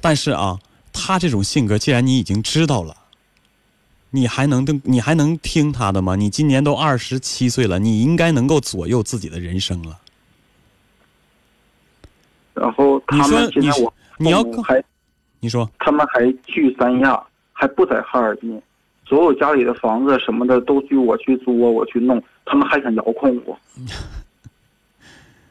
[0.00, 0.58] 但是啊，
[0.92, 2.96] 她这种性格，既然你已经知道了，
[4.10, 6.16] 你还能听你还能听他的吗？
[6.16, 9.98] 你今年都二十七岁了，你应该能够左右自己的人生了。
[12.54, 14.82] 然后他们现在我你要还，
[15.40, 18.62] 你说他们还去三亚，还不在哈尔滨，
[19.06, 23.58] 所有家里的房子什么的都去我去租，我去弄，他们还想遥控我。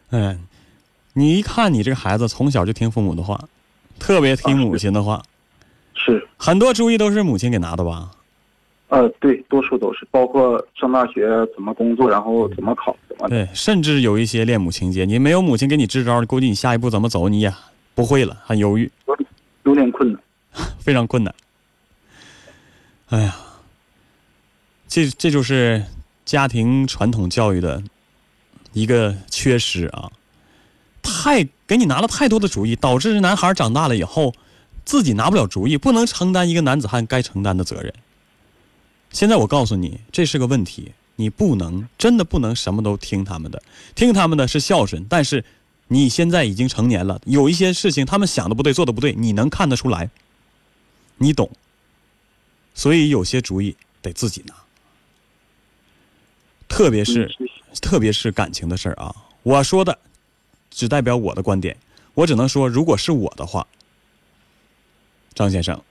[0.09, 0.47] 嗯，
[1.13, 3.39] 你一看你这个孩子从小就听父母的话，
[3.99, 5.21] 特别听母亲的话，
[5.93, 8.09] 是很多主意都是母亲给拿的吧？
[8.87, 17.51] 呃，对，多数都是，包括上大学怎么工作，然后怎么考，怎么对，甚至有一些恋母情节，你没有母亲给你支招，估计你下一步怎么走你也
[17.95, 18.89] 不会了，很犹豫，
[19.63, 20.21] 有点困难，
[20.79, 21.33] 非常困难。
[23.09, 23.35] 哎呀，
[24.87, 25.83] 这这就是
[26.23, 27.81] 家庭传统教育的
[28.73, 30.11] 一个缺失啊！
[31.01, 34.33] 太给你拿了太多的主意，导致男孩长大了以后
[34.83, 37.93] 自己拿不了主意，不能承担一个男子汉该承担的责任。
[39.15, 43.63] 现在我告诉你，这是个问题，你不能真的不能什么都听他们的，
[43.95, 45.45] 听他们的是孝顺，但是
[45.87, 50.09] 你现在已经成年了，有一些事情他们想的不对，做的不对，你能看得出来，
[51.15, 51.49] 你懂，
[52.73, 54.53] 所以有些主意得自己拿，
[56.67, 57.33] 特别是
[57.81, 59.97] 特别是感情的事儿啊，我说的
[60.69, 61.77] 只代表我的观点，
[62.15, 63.65] 我只能说，如果是我的话，
[65.33, 65.81] 张先生，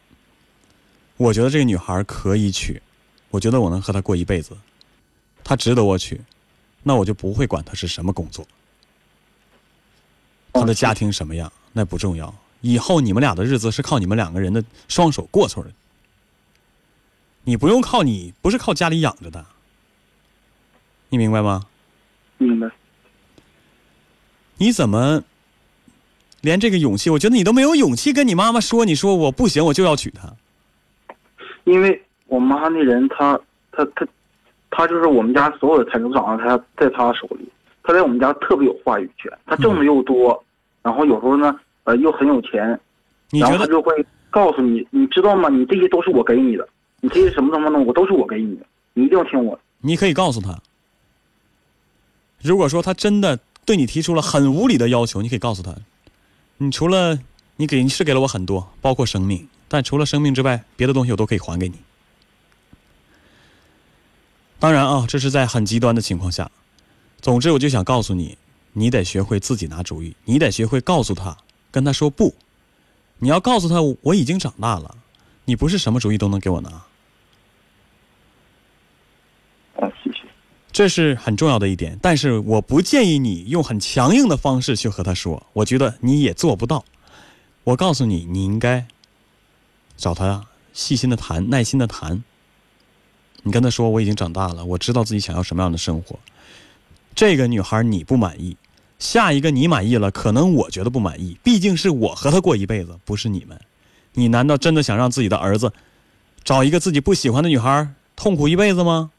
[1.16, 2.82] 我觉得这个女孩可以娶。
[3.34, 4.56] 我觉得我能和他过一辈子，
[5.42, 6.20] 他值得我娶，
[6.84, 8.46] 那我就不会管他是什么工作，
[10.52, 12.32] 他的家庭什么样那不重要。
[12.60, 15.74] 以后你们俩的日子是靠你们两个人的双手过出来的，
[17.42, 19.44] 你不用靠你，不是靠家里养着的，
[21.08, 21.66] 你明白吗？
[22.38, 22.70] 明白。
[24.58, 25.24] 你怎么
[26.40, 27.10] 连这个勇气？
[27.10, 30.36] 我觉得你都没有勇气跟你妈妈说，你说我不行，我就要娶她，
[31.64, 32.00] 因为。
[32.34, 33.38] 我妈那人，她
[33.70, 34.04] 她她，
[34.70, 37.48] 她就是我们家所有的财产掌握她在她手里。
[37.84, 40.42] 她在我们家特别有话语权，她挣的又多，
[40.82, 41.54] 然后有时候呢，
[41.84, 42.78] 呃，又很有钱。
[43.30, 45.48] 然后她就会告诉你，你知道吗？
[45.48, 46.68] 你这些都是我给你的，
[47.00, 49.56] 你这些什么什么的，我都是我给你的，你一定要听我。
[49.80, 50.58] 你可以告诉他，
[52.42, 55.72] 如果说他真的对你提出了很无理的要求，你可以告诉他，
[56.56, 57.16] 你除了
[57.56, 61.74] 你给你是给了我很多，包括生命，但除了生命之外，别的东西我都可以还给你。
[64.64, 66.50] 当然啊，这是在很极端的情况下。
[67.20, 68.38] 总之，我就想告诉你，
[68.72, 71.36] 你得学会自己拿主意，你得学会告诉他，
[71.70, 72.34] 跟他说不。
[73.18, 74.96] 你要告诉他，我已经长大了，
[75.44, 76.70] 你不是什么主意都能给我拿。
[79.76, 80.20] 啊，谢谢。
[80.72, 86.82] 这是很重要的一点，但是我不建议你用很强硬的方式去和他说，我觉得你也做不到。
[87.64, 88.86] 我告诉你，你应该
[89.98, 92.24] 找他细心的谈，耐心的谈。
[93.44, 96.18] 你跟他说，我已经长大了，我知道自己想要什么样的生活。
[97.14, 98.56] 这个女孩你不满意，
[98.98, 101.38] 下一个你满意了，可能我觉得不满意。
[101.44, 103.60] 毕竟是我和她过一辈子，不是你们。
[104.14, 105.72] 你难道真的想让自己的儿子
[106.42, 109.10] 找一个自己不喜欢的女孩痛苦一辈子吗？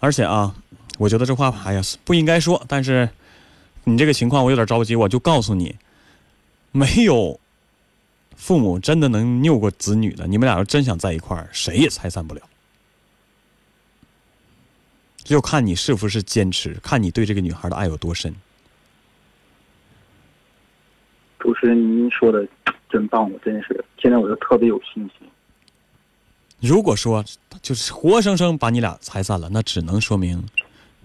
[0.00, 0.54] 而且啊，
[0.98, 2.62] 我觉得这话哎呀不应该说。
[2.68, 3.08] 但是
[3.84, 5.76] 你这个情况我有点着急，我就告诉你，
[6.72, 7.40] 没有
[8.36, 10.26] 父母真的能拗过子女的。
[10.26, 12.42] 你们俩要真想在一块儿，谁也拆散不了。
[15.16, 18.34] 就看你是不是坚持，看你对这个女孩的爱有多深。
[21.38, 22.46] 主持人，您说的
[22.90, 25.28] 真棒，我真是现在我就特别有信心。
[26.60, 27.24] 如果说
[27.62, 30.42] 就是活生生把你俩拆散了，那只能说明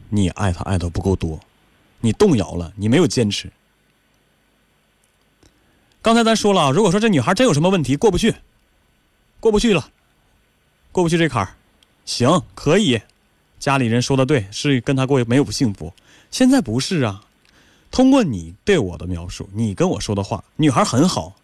[0.10, 1.40] 你爱她爱的不够多，
[2.00, 3.50] 你动摇了，你没有坚持。
[6.02, 8.36] 刚才咱说了，如果说这女孩真有什么问题过不去，
[9.39, 9.89] 过不去了，
[10.91, 11.56] 过不去这坎儿，
[12.06, 13.02] 行，可以。
[13.60, 15.93] 家里人说的对，是跟她过没有不幸福。
[16.32, 17.26] 现在不是啊，
[17.91, 21.36] 通过你对我的描述，你跟我说的话，女孩很好，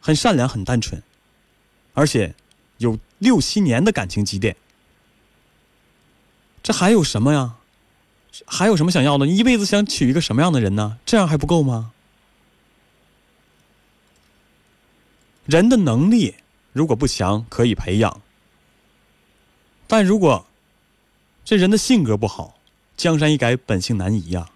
[0.00, 1.02] 很善良，很单纯，
[1.94, 2.36] 而且
[2.78, 4.54] 有六七年的感情积淀。
[6.62, 7.56] 这还有什么呀？
[8.46, 9.26] 还有什么想要的？
[9.26, 10.98] 你一辈子想娶一个什么样的人呢？
[11.04, 11.90] 这样还不够吗？
[15.46, 16.34] 人的能力
[16.72, 18.20] 如果不强，可以培养，
[19.86, 20.46] 但如果
[21.44, 22.56] 这人的性格不好，
[22.96, 24.48] 江山易改，本性难移呀。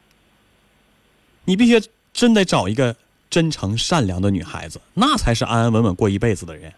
[1.44, 2.96] 你必须真得找一个
[3.28, 6.72] 真诚善良的女孩子，那才是安安稳稳过一辈子的人。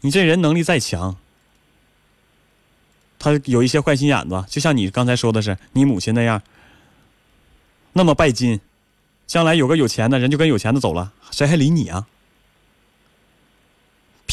[0.00, 1.16] 你这人能力再强，
[3.18, 6.42] 他有一些坏心眼子，就像你刚才说的是你母亲那样，
[7.92, 8.60] 那么拜金，
[9.26, 12.06] 将来有个有钱的人就跟有钱的走了，谁还理你啊？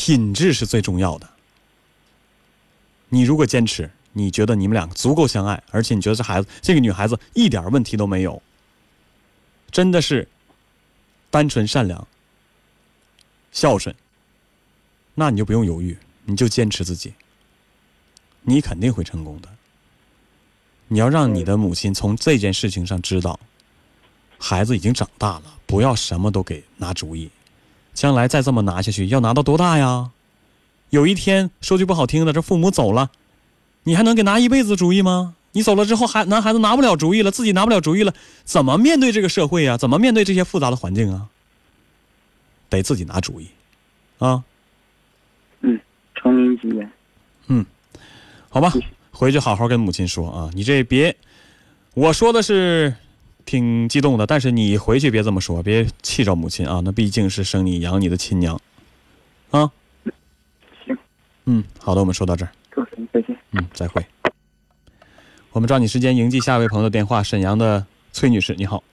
[0.06, 1.30] 品质是最重要的。
[3.08, 8.44] 你如果坚持，你觉得你们两个足够相爱，而且你觉得这孩子这个女孩子一点问题都没有，
[9.72, 10.28] 真的是
[11.32, 12.06] 单纯善良、
[13.54, 13.96] 孝顺，
[15.14, 17.14] 那你就不用犹豫，你就坚持自己，
[18.42, 19.48] 你肯定会成功的。
[20.90, 23.40] 你要让你的母亲从这件事情上知道，
[24.38, 27.32] 孩子已经长大了，不要什么都给拿主意，
[27.94, 30.12] 将来再这么拿下去，要拿到多大呀？
[30.90, 33.12] 有一天说句不好听的，这父母走了，
[33.84, 35.36] 你还能给拿一辈子主意吗？
[35.54, 38.14] 你走了之后，孩男孩子拿不了主意了，自己拿不了主意了，
[38.44, 39.78] 怎么面对这个社会呀？
[39.78, 41.28] 怎么面对这些复杂的环境啊？
[42.70, 43.48] 得自己拿主意，
[44.18, 44.44] 啊。
[45.62, 45.80] 嗯，
[46.16, 46.92] 承您吉言。
[47.48, 47.66] 嗯，
[48.50, 48.74] 好吧，
[49.12, 50.50] 回去好好跟母亲说啊。
[50.54, 51.16] 你这别，
[51.94, 52.96] 我说的是
[53.46, 56.82] 挺激动的，但是你回去别这么说，别气着母亲啊。
[56.84, 58.60] 那毕竟是生你养你的亲娘，
[59.52, 59.70] 啊。
[60.86, 60.98] 行
[61.46, 62.52] 嗯，好的，我们说到这儿。
[63.12, 63.36] 再见。
[63.52, 64.04] 嗯，再会。
[65.52, 68.84] 我们抓紧时间迎接下一位朋友的电话，沈阳的崔女士，你好。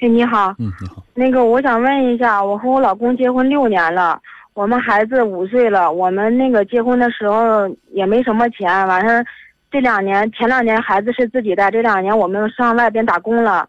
[0.00, 0.54] 哎，你好。
[0.58, 1.02] 嗯，你好。
[1.14, 4.20] 那个，我想问一下，我和我老公结婚六年了，
[4.54, 9.26] 我们孩子五岁了，我们那个结婚的时候也没什么钱，完事儿
[9.70, 13.68] 这两年前两年孩子是自己带，这两年我们上外边打工了，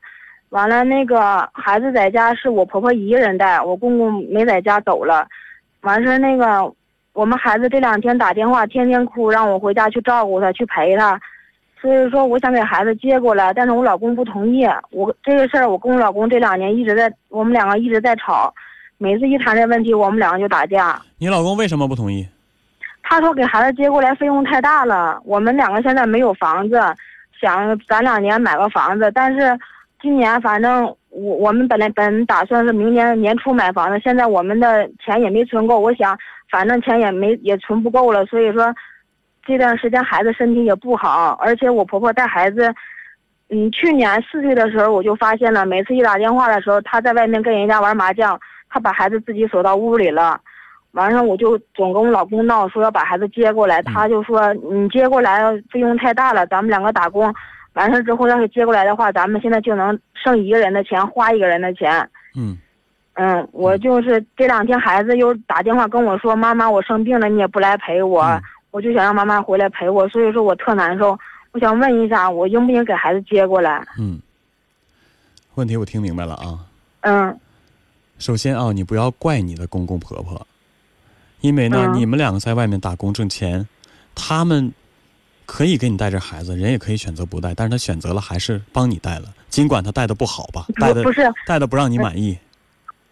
[0.50, 5.28] 完了那个孩子在家是我婆婆一个人带，我公公没在家走了，
[5.82, 6.74] 完事儿那个。
[7.12, 11.20] 我们孩子这两天打电话，天天哭，让我回家去照顾他，去陪他。
[11.82, 14.66] 所以说，我想给孩子接过来，但是我老公不同意。
[14.92, 18.54] 我这个事儿，我跟我老公这两年一直在，我们两个一直在吵。
[18.98, 21.02] 每次一谈这问题，我们两个就打架。
[21.18, 22.26] 你老公为什么不同意？
[23.10, 25.20] 他说给孩子接过来费用太大了。
[25.26, 26.80] 我们两个现在没有房子，
[27.42, 29.58] 想攒两年买个房子，但是
[30.00, 36.16] 今年反正我我们本来本打算是明年年初买房子，现在我们的钱也没存够，我想。
[36.52, 38.74] 反正钱也没也存不够了，所以说
[39.46, 42.74] 这段时间孩子身体也不好，而且我婆婆带孩子，
[43.50, 50.42] 嗯，去年四岁的时候我就发现了，每次一打电话的时候，她在外面跟人家玩麻将，她把孩子自己锁到屋里了。
[50.92, 53.82] 完事我就总跟我老公闹，说要把孩子接过来。
[53.84, 57.34] 他就说你接过来费用太大了，咱们两个打工，
[57.74, 62.10] 完事之后要是接过来的话，咱们现在就能剩一个人的钱，花一个人的钱。
[62.36, 62.58] 嗯
[63.14, 68.26] 嗯，我就是这两天孩子又打电话跟我说，妈妈我生病了，你也不来陪我，
[68.72, 71.18] 我就想让妈妈回来陪我，所以说我特难受。
[71.52, 73.86] 我想问一下，我应不应给孩子接过来？
[74.00, 74.20] 嗯，
[75.56, 76.60] 问题我听明白了啊。
[77.02, 77.40] 嗯，
[78.20, 80.48] 首先啊，你不要怪你的公公婆婆，
[81.42, 83.68] 因为呢，嗯你们两个在外面打工挣钱，
[84.14, 84.72] 他们
[85.46, 92.38] 可以给你带着孩子，人也可以选择不带，但是他选择了还是帮你带了，尽管他带的不好吧，带的不是带的不让你满意。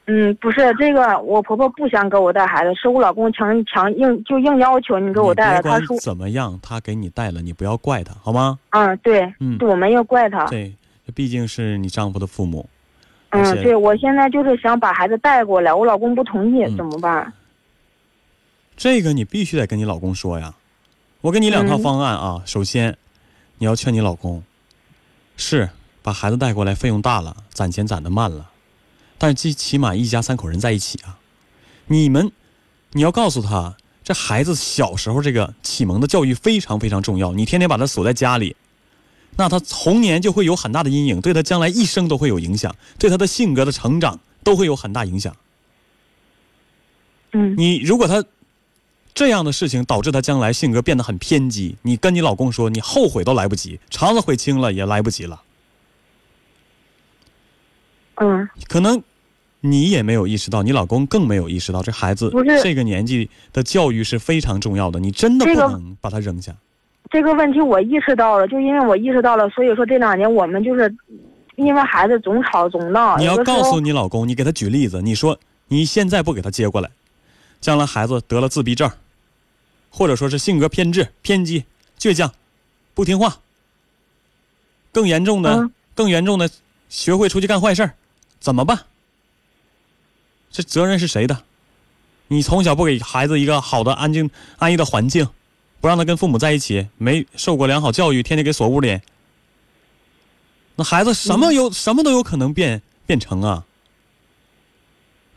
[0.09, 5.61] 嗯，不是这个，我婆婆不想给我带孩子，是我老公强强硬就硬要求你给我带了。
[5.61, 8.57] 他说，怎么样，他给你带了，你不要怪他，好吗？
[8.69, 10.45] 嗯，对，嗯我没有怪他。
[10.45, 10.73] 对，
[11.13, 12.65] 毕竟是你丈夫的父母。
[13.31, 17.33] 嗯，对，我现在就是想把孩子带过来，我老公不同意，嗯怎么办？
[18.77, 20.53] 这个你必须得跟你老公说呀。
[21.21, 22.43] 我给你两套嗯方案啊。
[22.45, 22.95] 首先，
[23.57, 24.43] 你要劝你老公，
[25.35, 25.71] 是
[26.03, 28.51] 把孩子带过来费用大了，攒钱攒的慢了，
[29.17, 31.17] 但是最起码一家三口人在一起啊。
[31.87, 32.31] 你们，
[32.91, 37.33] 你要告诉他，这孩子小时候这个启蒙的教育非常非常重要。
[37.33, 38.55] 你天天把他锁在家里，
[39.37, 45.35] 那他童年就会有很大的阴影，对他将来一生都会有影响，对他的性格的成长都会有很大影响。
[47.33, 48.23] 嗯，你如果他
[49.17, 55.41] 这样的事情导致他将来性格变得很偏激，你跟你老公说，你后悔都来不及，肠子悔青了也来不及了。
[58.17, 59.01] 嗯，可能
[59.59, 66.53] 你也没有意识到，你老公更没有意识到，这孩子这个年纪的教育是非常重要的，你真的不能把他扔下。
[67.09, 70.95] 这个问题我意识到了，就因为我意识到了，所以说这两年我们就是
[71.55, 73.17] 因为孩子总吵总闹。
[73.17, 75.39] 你要告诉你老公，你给他举例子，你说
[75.69, 76.91] 你现在不给他接过来，
[77.59, 78.87] 将来孩子得了自闭症，
[79.97, 81.65] 或者说是性格偏执、偏激、
[81.97, 82.31] 倔强、
[82.93, 83.39] 不听话，
[84.91, 86.47] 更严重的、嗯更严重的，
[86.89, 87.95] 学会出去干坏事儿，
[88.39, 88.85] 怎么办？
[90.51, 91.43] 这责任是谁的？
[92.27, 94.29] 你从小不给孩子一个好的、安静、
[94.59, 95.27] 安逸的环境，
[95.81, 99.01] 不让他跟父母在一起，没受过良好教育，天天给锁屋里，
[100.75, 103.65] 那孩子什么有、什么都有可能变变成啊，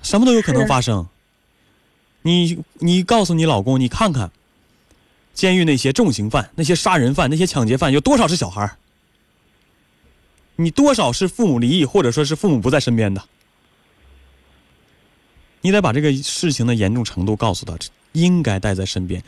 [0.02, 1.08] 什么都有可能发生。
[2.20, 4.30] 你你告诉你老公，你看看，
[5.40, 8.76] 监狱那些重刑犯、那些杀人犯、那些抢劫犯，有多少是小孩？
[10.56, 13.24] 你多少是父母离异，或者说是父母不在身边的？
[15.62, 17.74] 你得把这个事情的严重程度告诉他，
[18.12, 19.24] 应该带在身边，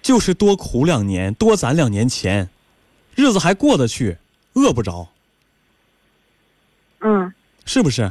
[0.00, 2.48] 就是多苦两年，多攒两年钱，
[3.14, 4.16] 日子还过得去，
[4.54, 5.06] 饿不着，
[7.00, 7.30] 嗯，
[7.66, 8.10] 是不是？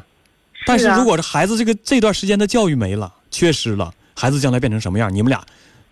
[0.68, 5.44] 但是如果这孩子这个这段时间的教育没了，缺失了，孩子将来变成什么样，你们俩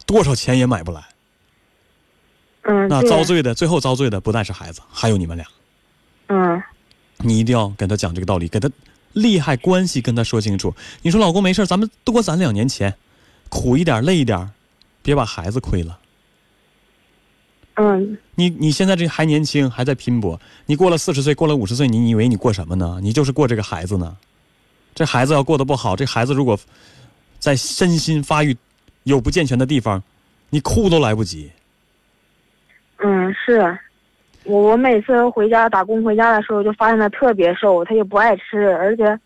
[0.06, 1.04] 多少钱也买不来。
[2.64, 5.46] 嗯，那遭罪的，最后遭罪的不但是孩子，还有你们俩。
[6.30, 6.62] 嗯
[7.18, 8.70] 你一定要跟他讲这个道理，给他
[9.14, 10.74] 利害关系跟他说清楚。
[11.02, 12.94] 你说老公没事咱们多攒两年钱，
[13.50, 14.50] 苦一点累一点，
[15.02, 16.00] 别把孩子亏了。
[17.76, 20.40] 嗯你你现在这还年轻，还在拼搏。
[20.66, 23.00] 你过了四十岁，过了五十岁，你你以为你过什么呢？
[23.02, 24.16] 你就是过这个孩子呢。
[24.96, 26.60] 这孩子要过得不好，这孩子如果
[27.40, 28.56] 在身心发育
[29.04, 30.04] 有不健全的地方，
[30.50, 31.52] 你哭都来不及。
[33.04, 33.78] 嗯，是。
[34.46, 39.18] 我我每次回家打工回家的时候，就发现他特别瘦，他也不爱吃，而且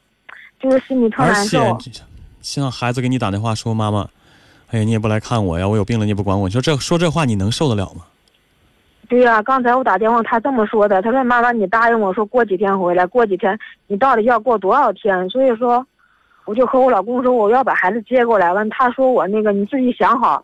[0.59, 1.75] 就是心里特而难受。
[1.79, 1.89] 且，
[2.41, 4.07] 像孩子给你打电话说：“妈妈，
[4.69, 8.03] 哎呀，你也不来看我呀，我有病了你也不管我。”你说这说这话你能受得了吗？
[9.09, 13.57] 对呀、刚才我打电话，他这么说的，他说：“妈妈，你答应我说过几天回来，过几天，
[13.87, 15.83] 你到底要过多少天？”所以说，
[16.45, 18.53] 我就和我老公说我要把孩子接过来。
[18.53, 20.43] 完，他说我那个你自己想好。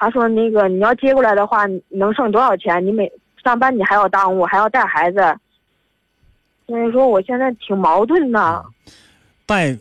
[0.00, 2.84] 他说那个你要接过来的话，你能剩多少钱？
[2.86, 3.10] 你每
[3.42, 5.18] 上班你还要耽误，还要带孩子。
[6.68, 8.64] 所以说我现在挺矛盾的。
[9.44, 9.76] 带，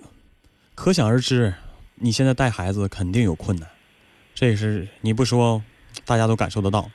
[0.73, 1.53] 可想而知，
[1.95, 3.69] 你现在带孩子肯定有困难，
[4.33, 5.61] 这是你不说，
[6.03, 6.89] 大家都感受得到。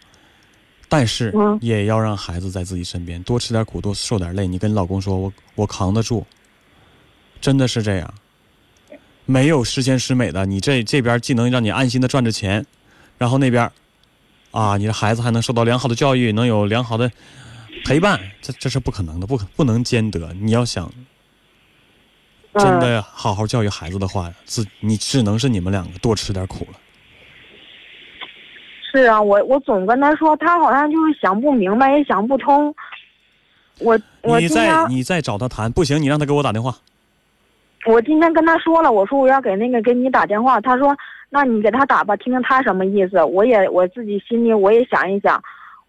[0.89, 4.49] 但是嗯也要让孩子在自己身边，多吃点苦，多受点累。
[4.49, 6.27] 你跟老公说，我我扛得住，
[7.41, 8.13] 真的是这样。
[9.27, 12.67] 没有十全十美的，你这这边既能让你安心的赚着钱，
[13.23, 13.71] 然后那边，
[14.51, 17.09] 啊，你的孩子还能受到良好的教育，能有良好的
[17.85, 20.35] 陪伴，这这是不可能的，不可不能兼得。
[20.41, 20.91] 你要想
[22.55, 26.79] 真嗯的好好教育孩子的话，自你只能是你们两个多吃点苦了。
[28.91, 32.75] 是啊，我我总跟他说，他好像就是想不明白，也想不通。
[33.79, 36.77] 我我你再你再找他谈，不行，你让他给我打电话。
[37.87, 40.97] 我今天跟他说了，我说我要给那个给你打电话，他说
[41.35, 43.25] 那你给他打吧，听听他什么意思。
[43.25, 45.43] 我也我自己心里我也想一想，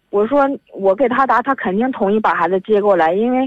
[0.08, 3.46] 我说我给他打，他肯定同意把孩子接过来，因为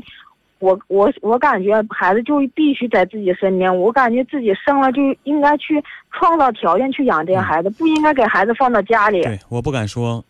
[0.59, 9.23] 我我我感觉孩子就必须在自己身边，我感觉自己生了就应该去创造条件去养这个孩子，不应该给孩子放到家里。
[9.23, 10.23] 对，我不敢说，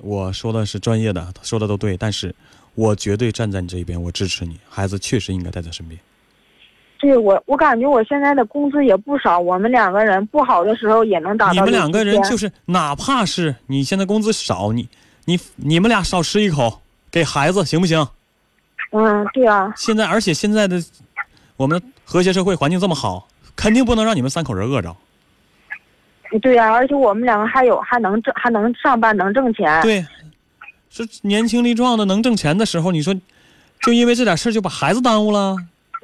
[0.00, 2.32] 我说的是专业的，说的都对，但是
[2.76, 5.98] 我绝对站在你这一边，我支持你，孩子确实应该带在身边。
[6.98, 11.52] 对我，我感觉我现在的工资也不少，我们两个人不好的时候也能达到。
[11.52, 14.88] 你们两个人就是，哪怕是你现在工资少，你
[15.26, 16.80] 你你们俩少吃一口
[17.10, 18.06] 给孩子行不行？
[18.90, 19.72] 嗯，对啊。
[19.76, 20.82] 现在，而且现在的
[21.56, 24.96] 我们和谐社会环境这么好，肯定不能让你们三口人饿着。
[26.42, 29.80] 对呀、而且我们两个还有还能挣还能上班能挣钱。
[29.82, 30.04] 对，
[30.90, 33.14] 是年轻力壮的能挣钱的时候，你说
[33.82, 35.56] 就因为这点事儿就把孩子耽误了？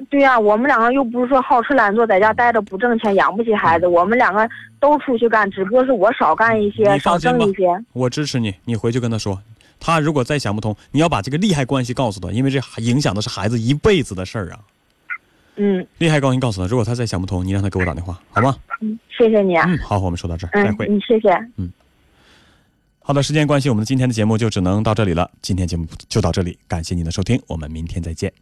[0.09, 3.87] 对呀、我们两个又不是说好吃懒做，在家待着不挣钱，养不起孩子。
[3.87, 4.47] 我们两个
[4.79, 8.53] 都出去干，只不过是我少干一些，你少挣一些。，我支持你。
[8.65, 9.41] 你回去跟他说，
[9.79, 14.59] 他如果再想不通，你要把这个利害关系告诉他，因为这影响的是孩子一辈子的事儿啊。
[15.57, 18.57] 嗯利害关系告诉他，如果他再想不通，你让他给我打电话，好吗？
[18.81, 19.65] 嗯，谢谢你啊。
[19.67, 20.85] 嗯，好，我们说到这儿，再会。
[20.87, 21.71] 嗯谢，谢嗯。
[22.99, 25.31] 好的，时间关系，我们今天的节目就只能到这里了。
[25.41, 28.33] 今天节目就到这里，感谢您的收听，我们明天再见。